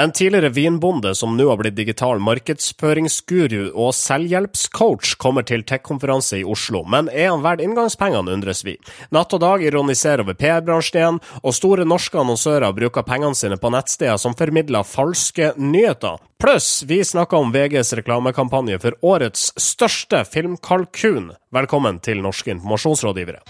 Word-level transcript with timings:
En 0.00 0.12
tidligere 0.12 0.48
vinbonde 0.48 1.14
som 1.14 1.38
nå 1.38 1.46
har 1.48 1.56
blitt 1.56 1.76
digital 1.78 2.18
markedsføringsguru 2.20 3.70
og 3.70 3.94
selvhjelpscoach, 3.96 5.14
kommer 5.16 5.46
til 5.48 5.64
tech-konferanse 5.64 6.42
i 6.42 6.44
Oslo, 6.44 6.82
men 6.84 7.08
er 7.08 7.30
han 7.30 7.40
verdt 7.40 7.64
inngangspengene, 7.64 8.34
undres 8.36 8.60
vi. 8.66 8.74
Natt 9.16 9.32
og 9.32 9.40
dag 9.40 9.64
ironiserer 9.64 10.20
over 10.26 10.36
PR-bransjen 10.36 11.00
igjen, 11.00 11.22
og 11.40 11.56
store 11.56 11.88
norske 11.88 12.20
annonsører 12.20 12.76
bruker 12.76 13.08
pengene 13.08 13.40
sine 13.40 13.56
på 13.56 13.72
nettsteder 13.72 14.20
som 14.20 14.36
formidler 14.36 14.84
falske 14.84 15.54
nyheter. 15.56 16.20
Pluss, 16.44 16.82
vi 16.84 17.00
snakker 17.00 17.40
om 17.40 17.56
VGs 17.56 17.96
reklamekampanje 17.96 18.76
for 18.84 19.00
årets 19.00 19.48
største 19.56 20.26
filmkalkun. 20.28 21.32
Velkommen 21.56 22.04
til 22.04 22.20
Norske 22.20 22.52
informasjonsrådgivere. 22.52 23.40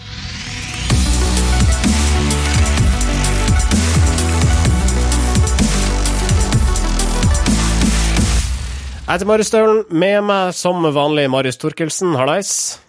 Jeg 9.07 9.21
heter 9.21 9.29
Marius 9.31 9.51
Staulen. 9.53 9.85
Med 9.95 10.17
meg 10.27 10.49
som 10.59 10.83
vanlig 10.83 11.29
Marius 11.31 11.61
Torkelsen, 11.63 12.17
hallais. 12.19 12.49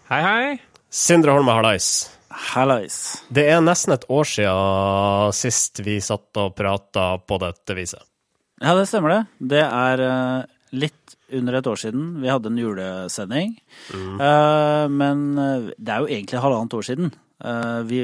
Hei, 0.09 0.17
hei. 0.26 0.55
Sindre 0.90 1.35
Holme, 1.35 1.53
hallais. 1.53 2.07
Hallais. 2.34 2.95
Det 3.30 3.43
er 3.45 3.62
nesten 3.62 3.93
et 3.93 4.07
år 4.09 4.26
siden 4.26 5.35
sist 5.38 5.84
vi 5.85 5.99
satt 6.02 6.40
og 6.41 6.55
prata 6.57 7.05
på 7.21 7.38
dette 7.43 7.77
viset. 7.77 8.02
Ja, 8.57 8.73
det 8.73 8.88
stemmer 8.90 9.13
det. 9.13 9.20
Det 9.53 9.62
er 9.62 10.02
uh, 10.02 10.49
litt 10.73 11.13
under 11.38 11.59
et 11.59 11.70
år 11.70 11.84
siden. 11.84 12.09
Vi 12.23 12.34
hadde 12.34 12.49
en 12.49 12.57
julesending. 12.63 13.54
Mm. 13.93 14.18
Uh, 14.18 14.90
men 14.90 15.23
uh, 15.38 15.70
det 15.77 15.93
er 15.93 16.02
jo 16.02 16.09
egentlig 16.18 16.41
halvannet 16.41 16.79
år 16.81 16.90
siden. 16.90 17.13
Vi 17.38 18.00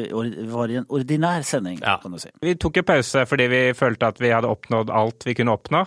var 0.54 0.70
i 0.70 0.76
en 0.78 0.86
ordinær 0.94 1.42
sending, 1.48 1.80
ja. 1.82 1.96
kan 2.02 2.14
du 2.14 2.20
si. 2.22 2.30
Vi 2.44 2.54
tok 2.62 2.78
en 2.82 2.86
pause 2.86 3.24
fordi 3.26 3.48
vi 3.50 3.62
følte 3.78 4.12
at 4.14 4.22
vi 4.22 4.30
hadde 4.30 4.52
oppnådd 4.52 4.92
alt 4.94 5.26
vi 5.26 5.34
kunne 5.40 5.56
oppnå 5.58 5.82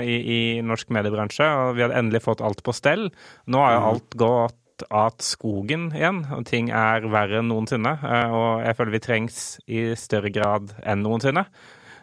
i, 0.00 0.16
i 0.16 0.38
norsk 0.64 0.94
mediebransje. 0.96 1.44
Og 1.44 1.76
vi 1.76 1.84
hadde 1.84 1.98
endelig 2.00 2.24
fått 2.24 2.40
alt 2.44 2.62
på 2.64 2.72
stell. 2.76 3.10
Nå 3.44 3.60
har 3.60 3.76
jo 3.76 3.82
mm. 3.82 3.88
alt 3.90 4.16
gått 4.24 4.86
at 4.92 5.24
skogen 5.24 5.88
igjen, 5.96 6.24
og 6.32 6.44
ting 6.48 6.68
er 6.74 7.06
verre 7.12 7.40
enn 7.40 7.48
noensinne. 7.52 7.96
Og 8.36 8.64
jeg 8.64 8.78
føler 8.78 8.96
vi 8.96 9.02
trengs 9.04 9.40
i 9.66 9.88
større 9.98 10.32
grad 10.34 10.74
enn 10.84 11.04
noensinne. 11.04 11.46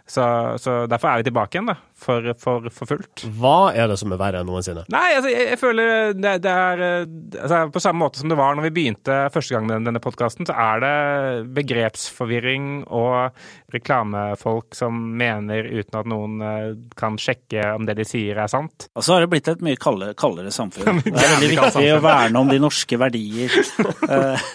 Så, 0.04 0.24
så, 0.60 0.72
derfor 0.92 1.08
er 1.08 1.22
vi 1.22 1.30
tilbake 1.30 1.56
igjen, 1.56 1.70
da. 1.72 1.78
For, 2.04 2.26
for, 2.36 2.66
for, 2.76 2.90
fullt. 2.90 3.22
Hva 3.40 3.72
er 3.72 3.88
det 3.88 3.96
som 4.02 4.12
er 4.12 4.20
verre 4.20 4.42
enn 4.44 4.50
noensinne? 4.52 4.84
Nei, 4.92 5.06
altså, 5.16 5.30
jeg, 5.32 5.46
jeg 5.54 5.60
føler 5.62 6.12
det, 6.18 6.34
det 6.44 6.52
er 6.52 6.84
altså, 7.06 7.62
På 7.72 7.80
samme 7.80 8.04
måte 8.04 8.20
som 8.20 8.28
det 8.28 8.36
var 8.36 8.58
når 8.58 8.68
vi 8.68 8.74
begynte 8.76 9.22
første 9.32 9.56
gang 9.56 9.70
med 9.70 9.88
denne 9.88 10.02
podkasten, 10.04 10.50
så 10.50 10.58
er 10.60 10.84
det 10.84 10.92
begrepsforvirring 11.56 12.68
og 12.92 13.40
reklamefolk 13.74 14.76
som 14.76 15.00
mener 15.16 15.72
uten 15.72 16.02
at 16.02 16.12
noen 16.12 16.44
eh, 16.44 16.70
kan 17.00 17.16
sjekke 17.16 17.72
om 17.78 17.88
det 17.88 17.96
de 18.02 18.08
sier 18.08 18.44
er 18.44 18.52
sant. 18.52 18.90
Og 19.00 19.08
så 19.08 19.16
har 19.16 19.24
det 19.24 19.32
blitt 19.32 19.48
et 19.54 19.64
mye 19.64 19.80
kaldere, 19.80 20.20
kaldere 20.20 20.52
samfunn. 20.52 21.00
Det 21.08 21.16
er 21.16 21.36
veldig 21.38 21.54
viktig 21.56 21.90
å 21.96 22.04
verne 22.04 22.44
om 22.44 22.52
de 22.52 22.60
norske 22.60 23.00
verdier. 23.00 23.54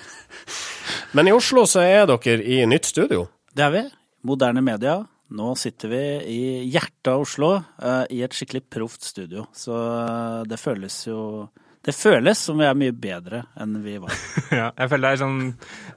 Men 1.16 1.28
i 1.30 1.32
Oslo 1.32 1.64
så 1.69 1.80
er 1.86 2.08
dere 2.10 2.42
i 2.44 2.64
nytt 2.69 2.92
studio? 2.92 3.24
Det 3.56 3.64
er 3.64 3.72
vi. 3.72 3.88
Moderne 4.28 4.60
media. 4.64 5.00
Nå 5.28 5.52
sitter 5.60 5.90
vi 5.92 6.02
i 6.32 6.42
hjertet 6.72 7.10
av 7.12 7.24
Oslo, 7.26 7.50
uh, 7.84 8.04
i 8.08 8.22
et 8.24 8.32
skikkelig 8.32 8.62
proft 8.72 9.04
studio. 9.04 9.44
Så 9.52 9.74
uh, 9.76 10.44
det 10.48 10.60
føles 10.60 10.96
jo 11.08 11.20
det 11.89 11.94
føles 11.97 12.41
som 12.48 12.58
vi 12.61 12.67
er 12.69 12.77
mye 12.78 12.94
bedre 12.94 13.42
enn 13.58 13.78
vi 13.84 13.97
var. 14.03 14.14
ja, 14.61 14.69
jeg 14.77 14.92
føler 14.92 15.05
det 15.06 15.12
er 15.17 15.22
sånn 15.22 15.41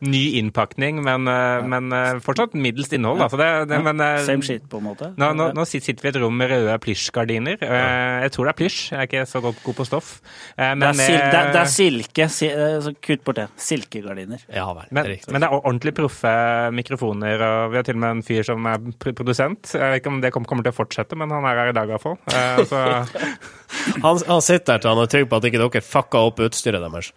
ny 0.07 0.21
innpakning, 0.39 1.01
men, 1.05 1.27
uh, 1.29 1.61
men 1.67 1.91
fortsatt 2.23 2.55
middelst 2.55 2.95
innhold. 2.95 3.21
Ja. 3.21 3.29
Det, 3.31 3.49
det, 3.71 3.79
ja. 3.79 3.85
men, 3.89 4.03
Same 4.25 4.45
shit, 4.45 4.65
på 4.71 4.81
en 4.81 4.87
måte. 4.89 5.11
Nå, 5.19 5.31
nå, 5.37 5.51
nå, 5.57 5.65
sitter 5.67 5.99
vi 6.01 6.09
i 6.09 6.13
et 6.13 6.19
rom 6.23 6.37
med 6.39 6.51
røde 6.51 6.77
plysjgardiner. 6.83 7.59
Jeg 7.61 8.33
tror 8.35 8.47
det 8.47 8.53
er 8.53 8.59
plysj, 8.61 8.79
jeg 8.93 8.99
er 9.01 9.09
ikke 9.09 9.25
så 9.29 9.43
god, 9.43 9.59
god 9.65 9.79
på 9.81 9.87
stoff. 9.87 10.13
Men, 10.57 10.81
det, 10.81 10.91
er 10.91 10.99
sil 11.01 11.17
det, 11.17 11.43
det, 11.51 11.61
er 11.61 11.71
silke. 11.75 12.29
Så 12.31 12.95
kutt 13.03 13.25
bort 13.27 13.41
det. 13.41 13.47
Silkegardiner. 13.61 14.45
Ja 14.51 14.67
vel. 14.75 14.87
Men, 14.89 15.11
men, 15.27 15.43
det 15.43 15.49
er 15.49 15.57
ordentlig 15.57 15.95
proffe 15.97 16.33
mikrofoner, 16.75 17.45
og 17.45 17.73
vi 17.73 17.79
har 17.79 17.87
til 17.87 17.97
og 17.97 18.03
med 18.03 18.17
en 18.17 18.23
fyr 18.25 18.45
som 18.47 18.67
er 18.69 18.81
produsent. 19.01 19.73
Jeg 19.75 19.93
vet 19.93 20.01
ikke 20.01 20.13
om 20.13 20.21
det 20.23 20.33
kommer 20.35 20.65
til 20.65 20.73
å 20.73 20.77
fortsette, 20.77 21.17
men 21.19 21.33
han 21.33 21.47
er 21.47 21.61
her 21.61 21.71
i 21.71 21.75
dag 21.77 21.89
i 21.89 21.95
hvert 21.95 22.05
fall. 22.05 22.17
han, 24.05 24.21
han 24.27 24.43
sitter 24.43 24.73
der 24.73 24.83
til 24.83 24.91
han 24.91 25.03
er 25.03 25.11
trygg 25.11 25.29
på 25.31 25.39
at 25.39 25.47
ikke 25.49 25.61
dere 25.61 25.80
fucka 25.85 26.23
opp 26.29 26.41
utstyret 26.47 26.83
deres. 26.83 27.11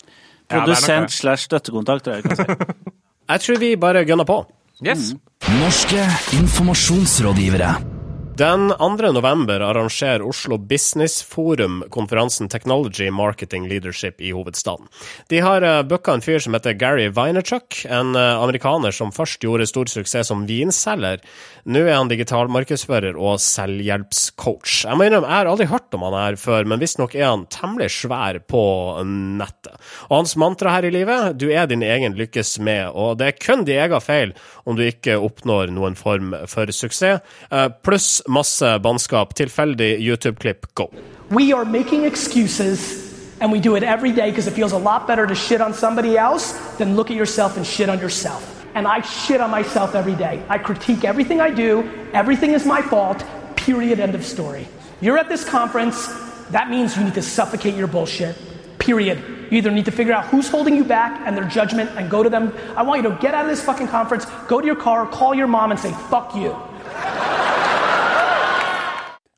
Produsent 0.51 1.13
slash 1.15 1.49
støttekontakt, 1.49 2.05
tror 2.05 2.21
jeg 2.21 2.29
kan 2.29 2.37
si. 2.37 2.85
jeg 3.33 3.47
tror 3.47 3.63
vi 3.63 3.75
bare 3.81 4.05
gønner 4.09 4.29
på. 4.29 4.43
Yes. 4.85 5.13
Norske 5.61 6.03
informasjonsrådgivere. 6.41 7.94
Den 8.37 8.73
2. 8.79 9.13
november 9.13 9.61
arrangerer 9.61 10.23
Oslo 10.27 10.59
Business 10.59 11.23
Forum 11.23 11.85
konferansen 11.91 12.49
Technology 12.49 13.11
Marketing 13.11 13.69
Leadership 13.69 14.21
i 14.21 14.33
hovedstaden. 14.35 14.89
De 15.29 15.39
har 15.39 15.63
uh, 15.63 15.83
booka 15.87 16.17
en 16.17 16.23
fyr 16.25 16.43
som 16.43 16.57
heter 16.57 16.75
Gary 16.75 17.07
Vaynerchuk, 17.15 17.85
en 17.87 18.17
uh, 18.19 18.43
amerikaner 18.43 18.91
som 18.91 19.13
først 19.15 19.47
gjorde 19.47 19.69
stor 19.71 19.87
suksess 19.87 20.33
som 20.33 20.43
vinselger. 20.49 21.23
Nå 21.71 21.85
er 21.85 21.95
han 21.95 22.11
digitalmarkedsfører 22.11 23.15
og 23.15 23.39
selvhjelpscoach. 23.45 24.81
Jeg 24.89 24.99
må 24.99 25.07
innrømme, 25.07 25.31
jeg 25.31 25.39
har 25.39 25.53
aldri 25.53 25.71
hørt 25.71 25.95
om 25.95 26.09
han 26.09 26.19
her 26.19 26.41
før, 26.43 26.67
men 26.67 26.83
visstnok 26.83 27.15
er 27.15 27.29
han 27.29 27.47
temmelig 27.55 27.93
svær 28.01 28.41
på 28.51 28.65
nettet. 29.07 29.79
Og 30.09 30.17
hans 30.25 30.35
mantra 30.43 30.75
her 30.75 30.91
i 30.91 30.93
livet, 30.97 31.39
du 31.39 31.47
er 31.53 31.71
din 31.71 31.87
egen 31.87 32.19
lykkes 32.19 32.57
med, 32.59 32.91
og 32.99 33.15
det 33.23 33.31
er 33.31 33.39
kun 33.39 33.63
din 33.63 33.79
egen 33.79 34.03
feil 34.03 34.35
om 34.67 34.75
du 34.75 34.83
ikke 34.83 35.21
oppnår 35.23 35.71
noen 35.71 35.95
form 35.95 36.35
for 36.51 36.75
suksess. 36.75 37.23
Uh, 37.55 37.71
pluss 37.87 38.24
masse 38.29 38.79
bannskap. 38.83 39.35
Tilfeldig 39.35 40.01
YouTube-klipp, 40.01 40.67
go. 40.75 40.91
We 41.31 41.53
are 41.53 41.65
making 41.65 42.05
excuses 42.05 43.05
and 43.41 43.51
we 43.53 43.61
do 43.61 43.77
it 43.77 43.83
every 43.83 44.13
day 44.13 44.31
because 44.31 44.47
it 44.47 44.53
feels 44.53 44.73
a 44.73 44.79
lot 44.79 45.07
better 45.07 45.27
to 45.27 45.35
shit 45.35 45.61
on 45.61 45.75
somebody 45.75 46.17
else 46.17 46.53
than 46.79 46.97
look 46.97 47.11
at 47.11 47.17
yourself 47.17 47.57
and 47.57 47.67
shit 47.67 47.89
on 47.89 47.99
yourself. 47.99 48.65
And 48.75 48.87
I 48.87 49.01
shit 49.03 49.41
on 49.41 49.51
myself 49.51 49.95
every 49.95 50.15
day. 50.15 50.43
I 50.49 50.59
critique 50.59 51.05
everything 51.05 51.41
I 51.41 51.51
do, 51.51 51.89
everything 52.13 52.53
is 52.53 52.67
my 52.67 52.83
fault, 52.83 53.25
period, 53.57 54.01
end 54.01 54.15
of 54.15 54.25
story. 54.25 54.67
You're 55.01 55.19
at 55.19 55.29
this 55.29 55.45
conference, 55.45 56.07
that 56.51 56.71
means 56.71 56.97
you 56.97 57.05
need 57.05 57.15
to 57.15 57.23
suffocate 57.23 57.75
your 57.75 57.87
bullshit, 57.87 58.37
period. 58.79 59.19
You 59.51 59.59
either 59.59 59.71
need 59.71 59.85
to 59.85 59.93
figure 59.93 60.13
out 60.13 60.27
who's 60.27 60.49
holding 60.49 60.75
you 60.75 60.85
back 60.85 61.21
and 61.27 61.37
their 61.37 61.45
judgment 61.45 61.91
and 61.97 62.11
go 62.11 62.23
to 62.23 62.31
them. 62.31 62.53
I 62.77 62.83
want 62.83 63.03
you 63.03 63.11
to 63.11 63.17
get 63.17 63.35
out 63.35 63.45
of 63.45 63.51
this 63.51 63.63
fucking 63.63 63.89
conference, 63.89 64.27
go 64.49 64.61
to 64.61 64.67
your 64.67 64.77
car, 64.77 65.07
call 65.07 65.35
your 65.35 65.47
mom 65.47 65.71
and 65.71 65.79
say, 65.79 65.93
fuck 66.11 66.35
you. 66.35 66.57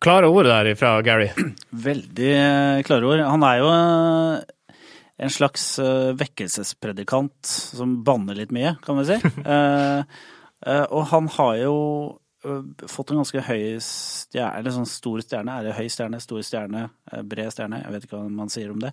Klare 0.06 0.28
ord 0.30 0.46
der 0.46 0.68
fra 0.78 1.00
Gary. 1.02 1.32
Veldig 1.86 2.28
eh, 2.30 2.80
klare 2.86 3.08
ord. 3.08 3.20
Han 3.26 3.42
er 3.42 3.56
jo 3.58 3.70
eh, 3.74 4.76
en 5.26 5.32
slags 5.34 5.64
eh, 5.82 6.12
vekkelsespredikant 6.14 7.48
som 7.50 7.96
banner 8.06 8.38
litt 8.38 8.52
mye, 8.54 8.76
kan 8.84 9.00
vi 9.00 9.08
si. 9.08 9.16
og 10.94 11.02
han 11.10 11.30
har 11.34 11.56
jo 11.58 11.74
fått 12.86 13.10
en 13.10 13.18
ganske 13.18 13.42
høy 13.48 13.80
stjerne, 13.82 14.52
eller 14.60 14.76
sånn 14.76 14.86
stor 14.86 15.24
stjerne. 15.24 15.56
Er 15.58 15.66
det 15.66 15.74
høy 15.74 15.90
stjerne, 15.90 16.20
stor 16.22 16.44
stjerne, 16.46 16.84
bred 17.26 17.50
stjerne? 17.56 17.82
Jeg 17.82 17.96
vet 17.96 18.06
ikke 18.06 18.20
hva 18.20 18.30
man 18.30 18.52
sier 18.52 18.70
om 18.70 18.78
det. 18.84 18.92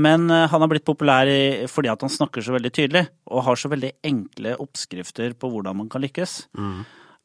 Men 0.00 0.24
han 0.32 0.64
har 0.64 0.70
blitt 0.72 0.88
populær 0.88 1.28
fordi 1.68 1.92
at 1.92 2.06
han 2.06 2.14
snakker 2.16 2.44
så 2.46 2.56
veldig 2.56 2.72
tydelig, 2.80 3.04
og 3.28 3.44
har 3.44 3.60
så 3.60 3.68
veldig 3.72 3.92
enkle 4.08 4.56
oppskrifter 4.64 5.36
på 5.36 5.52
hvordan 5.52 5.82
man 5.82 5.92
kan 5.92 6.04
lykkes. 6.06 6.38
Mm. 6.56 6.80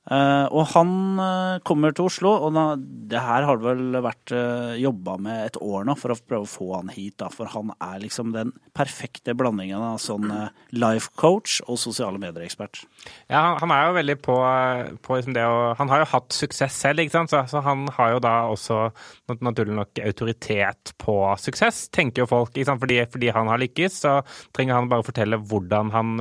Uh, 0.05 0.45
og 0.53 0.67
han 0.75 0.89
uh, 1.17 1.57
kommer 1.66 1.93
til 1.95 2.05
Oslo, 2.05 2.29
og 2.45 2.51
da, 2.53 2.66
det 2.77 3.21
her 3.25 3.45
har 3.47 3.57
det 3.57 3.66
vel 3.66 3.95
vært 4.05 4.33
uh, 4.35 4.41
eh, 4.45 4.73
jobba 4.83 5.16
med 5.21 5.39
et 5.47 5.55
år 5.57 5.88
nå 5.88 5.95
for 5.97 6.13
å 6.13 6.17
prøve 6.19 6.45
å 6.45 6.49
få 6.49 6.67
han 6.75 6.91
hit. 6.93 7.16
Da, 7.17 7.31
for 7.33 7.49
han 7.49 7.71
er 7.81 8.03
liksom 8.03 8.29
den 8.35 8.51
perfekte 8.77 9.33
blandingen 9.38 9.81
av 9.81 9.97
sånn 10.03 10.29
uh, 10.29 10.51
life 10.77 11.09
coach 11.17 11.57
og 11.66 11.79
sosiale 11.81 12.21
medier-ekspert. 12.21 12.83
Ja, 13.33 13.55
han 13.57 13.73
er 13.73 13.88
jo 13.88 13.95
veldig 13.97 14.17
på, 14.25 14.35
på 15.05 15.17
liksom 15.17 15.33
det 15.38 15.45
å 15.45 15.73
Han 15.79 15.89
har 15.89 16.03
jo 16.03 16.09
hatt 16.11 16.35
suksess 16.37 16.77
selv, 16.85 17.01
ikke 17.01 17.16
sant? 17.16 17.33
Så, 17.33 17.41
så, 17.49 17.63
han 17.66 17.87
har 17.97 18.13
jo 18.13 18.22
da 18.22 18.35
også 18.52 18.79
naturlig 19.41 19.73
nok 19.79 20.03
autoritet 20.05 20.93
på 21.02 21.17
suksess, 21.41 21.87
tenker 21.90 22.23
jo 22.23 22.29
folk. 22.29 22.53
Ikke 22.53 22.69
sant? 22.69 22.84
Fordi, 22.84 22.99
fordi 23.09 23.34
han 23.34 23.49
har 23.49 23.63
lykkes, 23.63 23.97
så 24.05 24.13
trenger 24.53 24.78
han 24.78 24.91
bare 24.91 25.07
fortelle 25.07 25.41
hvordan 25.41 25.90
han 25.96 26.13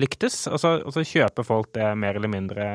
lyktes, 0.00 0.46
og 0.48 0.60
så, 0.62 0.74
og 0.80 0.96
så 0.96 1.04
kjøper 1.04 1.46
folk 1.46 1.74
det 1.76 1.92
mer 2.00 2.16
eller 2.16 2.32
mindre 2.32 2.70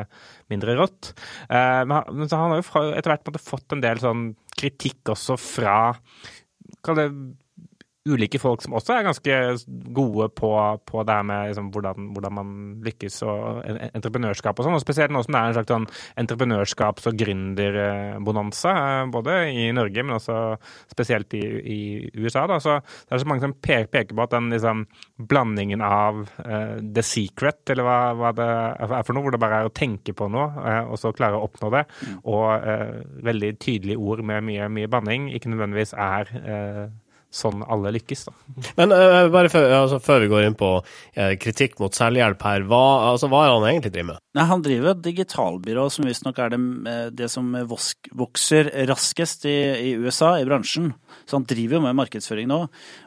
mindre 0.51 0.77
rått. 0.80 1.13
Eh, 1.50 1.81
men 1.88 2.27
han 2.27 2.53
har 2.53 2.59
jo 2.62 2.83
etter 2.92 3.13
hvert 3.13 3.42
fått 3.44 3.75
en 3.75 3.83
del 3.83 4.01
sånn 4.03 4.31
kritikk 4.57 5.13
også 5.15 5.39
fra 5.39 5.77
Kall 6.86 6.98
det 6.98 7.07
ulike 8.09 8.39
folk 8.42 8.63
som 8.63 8.74
også 8.74 8.95
er 8.95 9.06
ganske 9.06 9.36
gode 9.94 10.27
på, 10.33 10.50
på 10.89 11.03
det 11.06 11.18
her 11.19 11.25
med 11.27 11.51
liksom, 11.51 11.68
hvordan, 11.74 12.07
hvordan, 12.15 12.33
man 12.33 12.53
lykkes 12.81 13.19
og 13.30 13.62
entreprenørskap 13.92 14.57
og 14.57 14.65
sånn. 14.65 14.77
Og 14.77 14.81
spesielt 14.81 15.13
nå 15.13 15.21
som 15.21 15.36
det 15.36 15.42
er 15.42 15.51
en 15.51 15.57
slags 15.57 15.74
sånn 15.74 15.86
entreprenørskaps- 16.24 17.09
og 17.12 17.19
gründerbonanza, 17.21 18.74
eh, 18.74 19.12
både 19.13 19.36
i 19.53 19.68
Norge, 19.75 20.06
men 20.06 20.18
også 20.18 20.38
spesielt 20.89 21.36
i, 21.38 21.44
i 21.62 21.81
USA. 22.18 22.48
Da. 22.50 22.57
Så 22.63 22.80
det 22.81 23.18
er 23.18 23.21
så 23.21 23.30
mange 23.30 23.45
som 23.45 23.53
peker 23.62 24.15
på 24.15 24.25
at 24.25 24.33
den 24.33 24.50
liksom, 24.53 24.86
blandingen 25.30 25.86
av 25.86 26.24
uh, 26.42 26.81
the 26.81 27.06
secret, 27.06 27.62
eller 27.69 27.86
hva, 27.86 28.00
hva, 28.18 28.33
det 28.38 28.50
er 28.50 29.06
for 29.06 29.13
noe, 29.13 29.27
hvor 29.27 29.36
det 29.36 29.42
bare 29.44 29.62
er 29.62 29.69
å 29.69 29.75
tenke 29.75 30.15
på 30.18 30.25
noe, 30.31 30.50
uh, 30.57 30.89
og 30.89 30.98
så 31.01 31.13
klare 31.13 31.38
å 31.38 31.45
oppnå 31.45 31.69
det, 31.75 31.86
mm. 32.01 32.18
og 32.25 32.65
uh, 32.65 32.98
veldig 33.30 33.53
tydelige 33.62 34.01
ord 34.01 34.25
med 34.25 34.50
mye, 34.50 34.71
mye 34.74 34.89
banning, 34.92 35.30
ikke 35.36 35.53
nødvendigvis 35.53 35.94
er 35.94 36.33
sånn 37.31 37.62
alle 37.72 37.94
lykkes. 37.95 38.25
Da. 38.28 38.33
Men 38.78 38.92
uh, 38.92 39.30
bare 39.31 39.50
før, 39.51 39.69
altså, 39.78 40.01
før, 40.04 40.25
vi 40.25 40.30
går 40.33 40.45
inn 40.50 40.57
på 40.60 40.72
uh, 40.81 41.33
kritikk 41.39 41.78
mot 41.80 41.95
selvhjelp 41.95 42.44
her, 42.44 42.66
hva, 42.68 42.81
altså, 43.13 43.30
hva 43.31 43.45
er 43.45 43.54
han 43.54 43.68
egentlig 43.69 43.94
driver 43.95 44.10
med? 44.10 44.24
Nei, 44.36 44.45
Han 44.50 44.66
driver 44.66 44.92
et 44.92 45.04
digitalbyrå 45.06 45.86
som 45.92 46.07
visstnok 46.07 46.38
er 46.39 46.54
det, 46.54 46.60
eh, 46.92 47.06
det 47.16 47.28
som 47.31 47.50
vokser 47.68 48.69
raskest 48.88 49.48
i, 49.48 49.56
i, 49.92 49.94
USA, 50.00 50.33
i 50.39 50.48
bransjen. 50.48 50.92
Så 51.28 51.39
han 51.39 51.48
driver 51.48 51.80
jo 51.80 51.83
med 51.88 51.98
markedsføring 52.00 52.51
nå. 52.51 52.60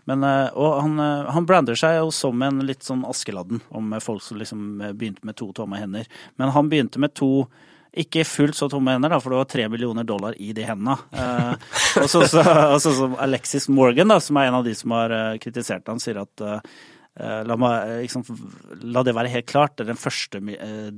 Men, 0.09 0.25
uh, 0.25 0.49
og 0.57 0.81
han, 0.81 0.97
han, 1.37 1.49
brander 1.49 1.79
seg 1.79 1.99
jo 2.01 2.09
som 2.15 2.41
en 2.45 2.65
litt 2.65 2.85
sånn 2.87 3.05
Askeladden, 3.09 3.61
om 3.77 3.93
folk 4.05 4.25
som 4.25 4.41
liksom 4.41 4.67
begynte 4.97 5.29
med 5.29 5.37
to 5.41 5.51
tomme 5.57 5.81
hender. 5.81 6.09
Men 6.41 6.53
han 6.57 6.73
begynte 6.73 7.03
med 7.03 7.13
to 7.17 7.47
ikke 7.95 8.25
fullt 8.27 8.59
så 8.59 8.69
tomme 8.71 8.95
hender, 8.95 9.13
da, 9.13 9.21
for 9.23 9.33
det 9.33 9.39
var 9.39 9.51
tre 9.51 9.69
millioner 9.71 10.07
dollar 10.07 10.35
i 10.43 10.51
de 10.57 10.65
hendene. 10.67 10.97
Eh, 11.15 11.53
og 12.03 12.09
så 12.11 12.25
som 12.83 13.15
Alexis 13.23 13.69
Morgan, 13.71 14.11
da, 14.11 14.19
som 14.23 14.41
er 14.41 14.51
en 14.51 14.59
av 14.59 14.67
de 14.67 14.75
som 14.77 14.95
har 14.97 15.15
uh, 15.15 15.39
kritisert 15.43 15.87
han, 15.91 16.03
sier 16.03 16.19
at 16.23 16.43
uh, 16.43 16.59
la, 17.47 17.57
meg, 17.61 17.93
liksom, 18.03 18.27
la, 18.83 19.05
det 19.07 19.15
være 19.15 19.31
helt 19.31 19.49
klart, 19.51 19.77
det 19.77 19.87
er 19.87 19.93
den 19.93 20.01
første 20.01 20.43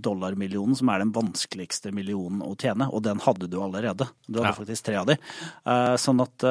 dollarmillionen 0.06 0.78
som 0.78 0.88
er 0.92 1.04
den 1.04 1.12
vanskeligste 1.16 1.92
millionen 1.92 2.40
å 2.46 2.54
tjene, 2.56 2.88
og 2.88 3.04
den 3.04 3.20
hadde 3.24 3.50
du 3.52 3.58
allerede. 3.60 4.08
Du 4.24 4.40
hadde 4.40 4.54
ja. 4.54 4.56
faktisk 4.56 4.88
tre 4.88 4.96
av 5.02 5.10
de. 5.10 5.18
sånn 6.00 6.22
at 6.24 6.46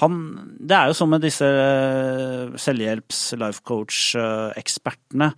han, 0.00 0.20
det 0.62 0.78
er 0.78 0.92
jo 0.92 0.96
sånn 0.96 1.10
med 1.12 1.26
disse 1.26 1.48
selvhjelps-, 2.62 3.24
life 3.42 3.66
coach-ekspertene 3.66 5.32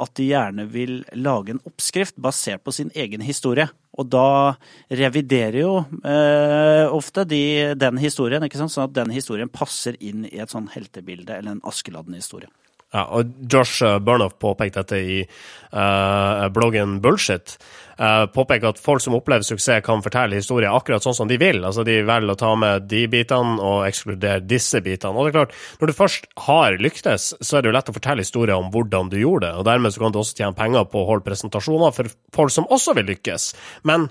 at 0.00 0.14
de 0.18 0.30
gjerne 0.30 0.66
vil 0.70 1.00
lage 1.16 1.54
en 1.54 1.62
oppskrift 1.68 2.16
basert 2.20 2.64
på 2.64 2.74
sin 2.74 2.90
egen 2.98 3.24
historie. 3.24 3.68
Og 3.98 4.06
da 4.08 4.54
reviderer 4.88 5.60
jo 5.60 5.72
eh, 6.06 6.86
ofte 6.88 7.26
de 7.28 7.42
den 7.78 8.00
historien, 8.00 8.44
ikke 8.46 8.60
sant? 8.60 8.72
sånn 8.72 8.88
at 8.88 8.96
den 8.96 9.12
historien 9.14 9.50
passer 9.50 9.98
inn 10.00 10.24
i 10.30 10.38
et 10.40 10.52
sånn 10.52 10.70
heltebilde 10.72 11.36
eller 11.36 11.58
en 11.58 11.64
Askeladden-historie. 11.68 12.50
Ja, 12.90 13.04
og 13.14 13.30
Josh 13.46 13.84
eh, 13.86 14.00
Burnoff 14.02 14.34
påpekte 14.42 14.82
dette 14.82 14.98
i 14.98 15.18
uh, 15.22 16.48
bloggen 16.50 16.96
Bullshit. 17.02 17.54
Uh, 18.00 18.24
påpeker 18.32 18.72
at 18.72 18.80
folk 18.82 19.02
som 19.04 19.14
opplever 19.14 19.46
suksess, 19.46 19.84
kan 19.86 20.02
fortelle 20.02 20.40
historier 20.40 20.74
akkurat 20.74 21.04
sånn 21.04 21.14
som 21.14 21.30
de 21.30 21.38
vil. 21.38 21.60
Altså, 21.62 21.84
De 21.86 22.00
velger 22.08 22.34
å 22.34 22.40
ta 22.40 22.50
med 22.58 22.88
de 22.90 23.04
bitene 23.12 23.60
og 23.62 23.84
ekskludere 23.86 24.42
disse 24.42 24.80
bitene. 24.82 25.14
Og 25.14 25.28
det 25.28 25.30
er 25.30 25.36
klart, 25.38 25.54
Når 25.78 25.86
du 25.86 25.98
først 26.00 26.26
har 26.48 26.80
lyktes, 26.82 27.28
så 27.38 27.56
er 27.56 27.62
det 27.62 27.70
jo 27.70 27.76
lett 27.78 27.92
å 27.92 27.96
fortelle 28.00 28.26
historier 28.26 28.56
om 28.56 28.72
hvordan 28.74 29.12
du 29.12 29.20
gjorde 29.20 29.46
det. 29.46 29.54
og 29.60 29.68
Dermed 29.70 29.94
så 29.94 30.02
kan 30.02 30.16
du 30.16 30.18
også 30.18 30.40
tjene 30.42 30.58
penger 30.58 30.90
på 30.90 31.04
å 31.04 31.08
holde 31.12 31.28
presentasjoner 31.28 31.94
for 31.94 32.10
folk 32.34 32.50
som 32.50 32.66
også 32.66 32.96
vil 32.98 33.12
lykkes. 33.12 33.52
Men 33.86 34.10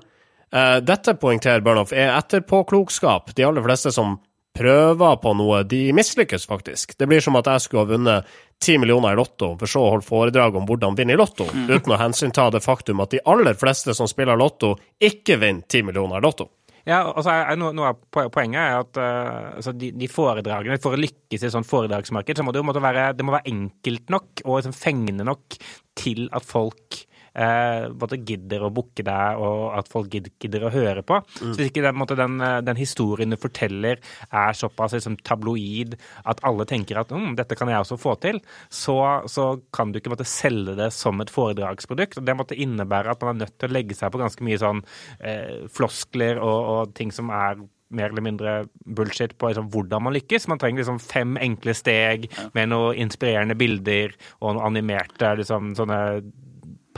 uh, 0.55 0.79
dette 0.79 1.19
poengterer 1.19 1.65
Burnoff 1.65 1.91
er 1.91 2.15
etterpåklokskap. 2.15 3.35
De 3.35 3.43
aller 3.43 3.67
fleste 3.67 3.91
som 3.91 4.21
prøver 4.57 5.17
på 5.21 5.33
noe, 5.37 5.63
de 5.63 5.89
mislykkes 5.95 6.47
faktisk. 6.49 6.97
Det 6.99 7.07
blir 7.09 7.23
som 7.23 7.37
at 7.39 7.47
jeg 7.47 7.65
skulle 7.65 7.85
ha 7.85 7.91
vunnet 7.93 8.37
ti 8.59 8.75
millioner 8.81 9.15
i 9.15 9.19
Lotto, 9.19 9.53
for 9.59 9.71
så 9.71 9.85
å 9.85 9.91
holde 9.93 10.07
foredrag 10.07 10.57
om 10.59 10.67
hvordan 10.67 10.97
vinne 10.97 11.15
i 11.15 11.19
Lotto, 11.19 11.47
mm. 11.47 11.67
uten 11.71 11.95
å 11.95 11.99
hensynta 12.01 12.49
det 12.51 12.63
faktum 12.63 12.99
at 13.03 13.13
de 13.15 13.23
aller 13.29 13.55
fleste 13.59 13.95
som 13.95 14.09
spiller 14.09 14.39
Lotto, 14.39 14.73
ikke 14.99 15.39
vinner 15.39 15.67
ti 15.69 15.83
millioner 15.85 16.19
i 16.19 16.25
Lotto. 16.25 16.49
Ja, 16.87 17.03
altså, 17.11 17.33
noe, 17.59 17.91
av 17.91 18.29
Poenget 18.33 18.59
er 18.61 18.77
at 18.79 18.97
uh, 18.97 19.57
altså, 19.59 19.73
de, 19.77 19.91
de, 19.99 20.07
foredragene 20.09 20.79
For 20.81 20.95
å 20.95 20.99
lykkes 20.99 21.43
i 21.43 21.47
et 21.49 21.53
sånt 21.53 21.67
foredragsmarked, 21.69 22.39
så 22.39 22.45
må 22.45 22.53
det, 22.55 22.63
jo 22.63 22.81
være, 22.81 23.11
det 23.17 23.25
må 23.27 23.35
være 23.35 23.51
enkelt 23.51 24.13
nok 24.13 24.43
og 24.45 24.55
liksom, 24.55 24.73
fengende 24.73 25.27
nok 25.27 25.59
til 25.99 26.25
at 26.33 26.47
folk 26.47 27.01
eh, 27.39 28.17
gidder 28.29 28.65
å 28.65 28.71
booke 28.73 29.05
deg, 29.05 29.39
og 29.39 29.77
at 29.79 29.89
folk 29.91 30.11
gidder, 30.11 30.65
å 30.67 30.73
høre 30.73 31.03
på. 31.05 31.19
Mm. 31.21 31.53
Så 31.53 31.55
hvis 31.55 31.71
ikke 31.71 31.85
den, 31.85 31.97
måte, 31.99 32.17
den, 32.19 32.39
eh, 32.43 32.59
den, 32.65 32.79
historien 32.79 33.33
du 33.33 33.39
forteller 33.39 33.99
er 34.29 34.57
såpass 34.57 34.95
liksom, 34.97 35.17
tabloid 35.27 35.97
at 36.29 36.43
alle 36.47 36.67
tenker 36.69 37.01
at 37.01 37.11
mm, 37.13 37.33
dette 37.39 37.57
kan 37.59 37.71
jeg 37.71 37.83
også 37.83 37.99
få 37.99 38.15
til, 38.23 38.41
så, 38.69 38.99
så 39.29 39.49
kan 39.75 39.91
du 39.91 39.99
ikke 39.99 40.13
måte, 40.13 40.27
selge 40.27 40.77
det 40.79 40.91
som 40.95 41.19
et 41.23 41.33
foredragsprodukt. 41.33 42.19
og 42.19 42.27
Det 42.27 42.37
måtte 42.37 42.59
innebære 42.59 43.15
at 43.15 43.25
man 43.25 43.37
er 43.37 43.45
nødt 43.45 43.57
til 43.59 43.71
å 43.71 43.77
legge 43.79 43.97
seg 43.97 44.13
på 44.13 44.21
ganske 44.21 44.45
mye 44.45 44.61
sånn 44.61 44.85
eh, 45.19 45.67
floskler 45.73 46.41
og, 46.43 46.71
og 46.73 46.95
ting 46.97 47.13
som 47.15 47.31
er 47.33 47.59
mer 47.89 48.11
eller 48.11 48.21
mindre 48.21 48.51
bullshit 48.85 49.33
på 49.37 49.49
liksom, 49.49 49.69
hvordan 49.73 50.03
man 50.05 50.13
lykkes. 50.13 50.47
Man 50.51 50.61
trenger 50.61 50.83
liksom 50.83 50.99
fem 51.01 51.37
enkle 51.41 51.73
steg 51.77 52.27
med 52.53 52.69
noen 52.69 52.99
inspirerende 53.05 53.57
bilder 53.57 54.13
og 54.39 54.53
noen 54.53 54.67
animerte 54.67 55.33
liksom, 55.39 55.73
sånne 55.77 55.99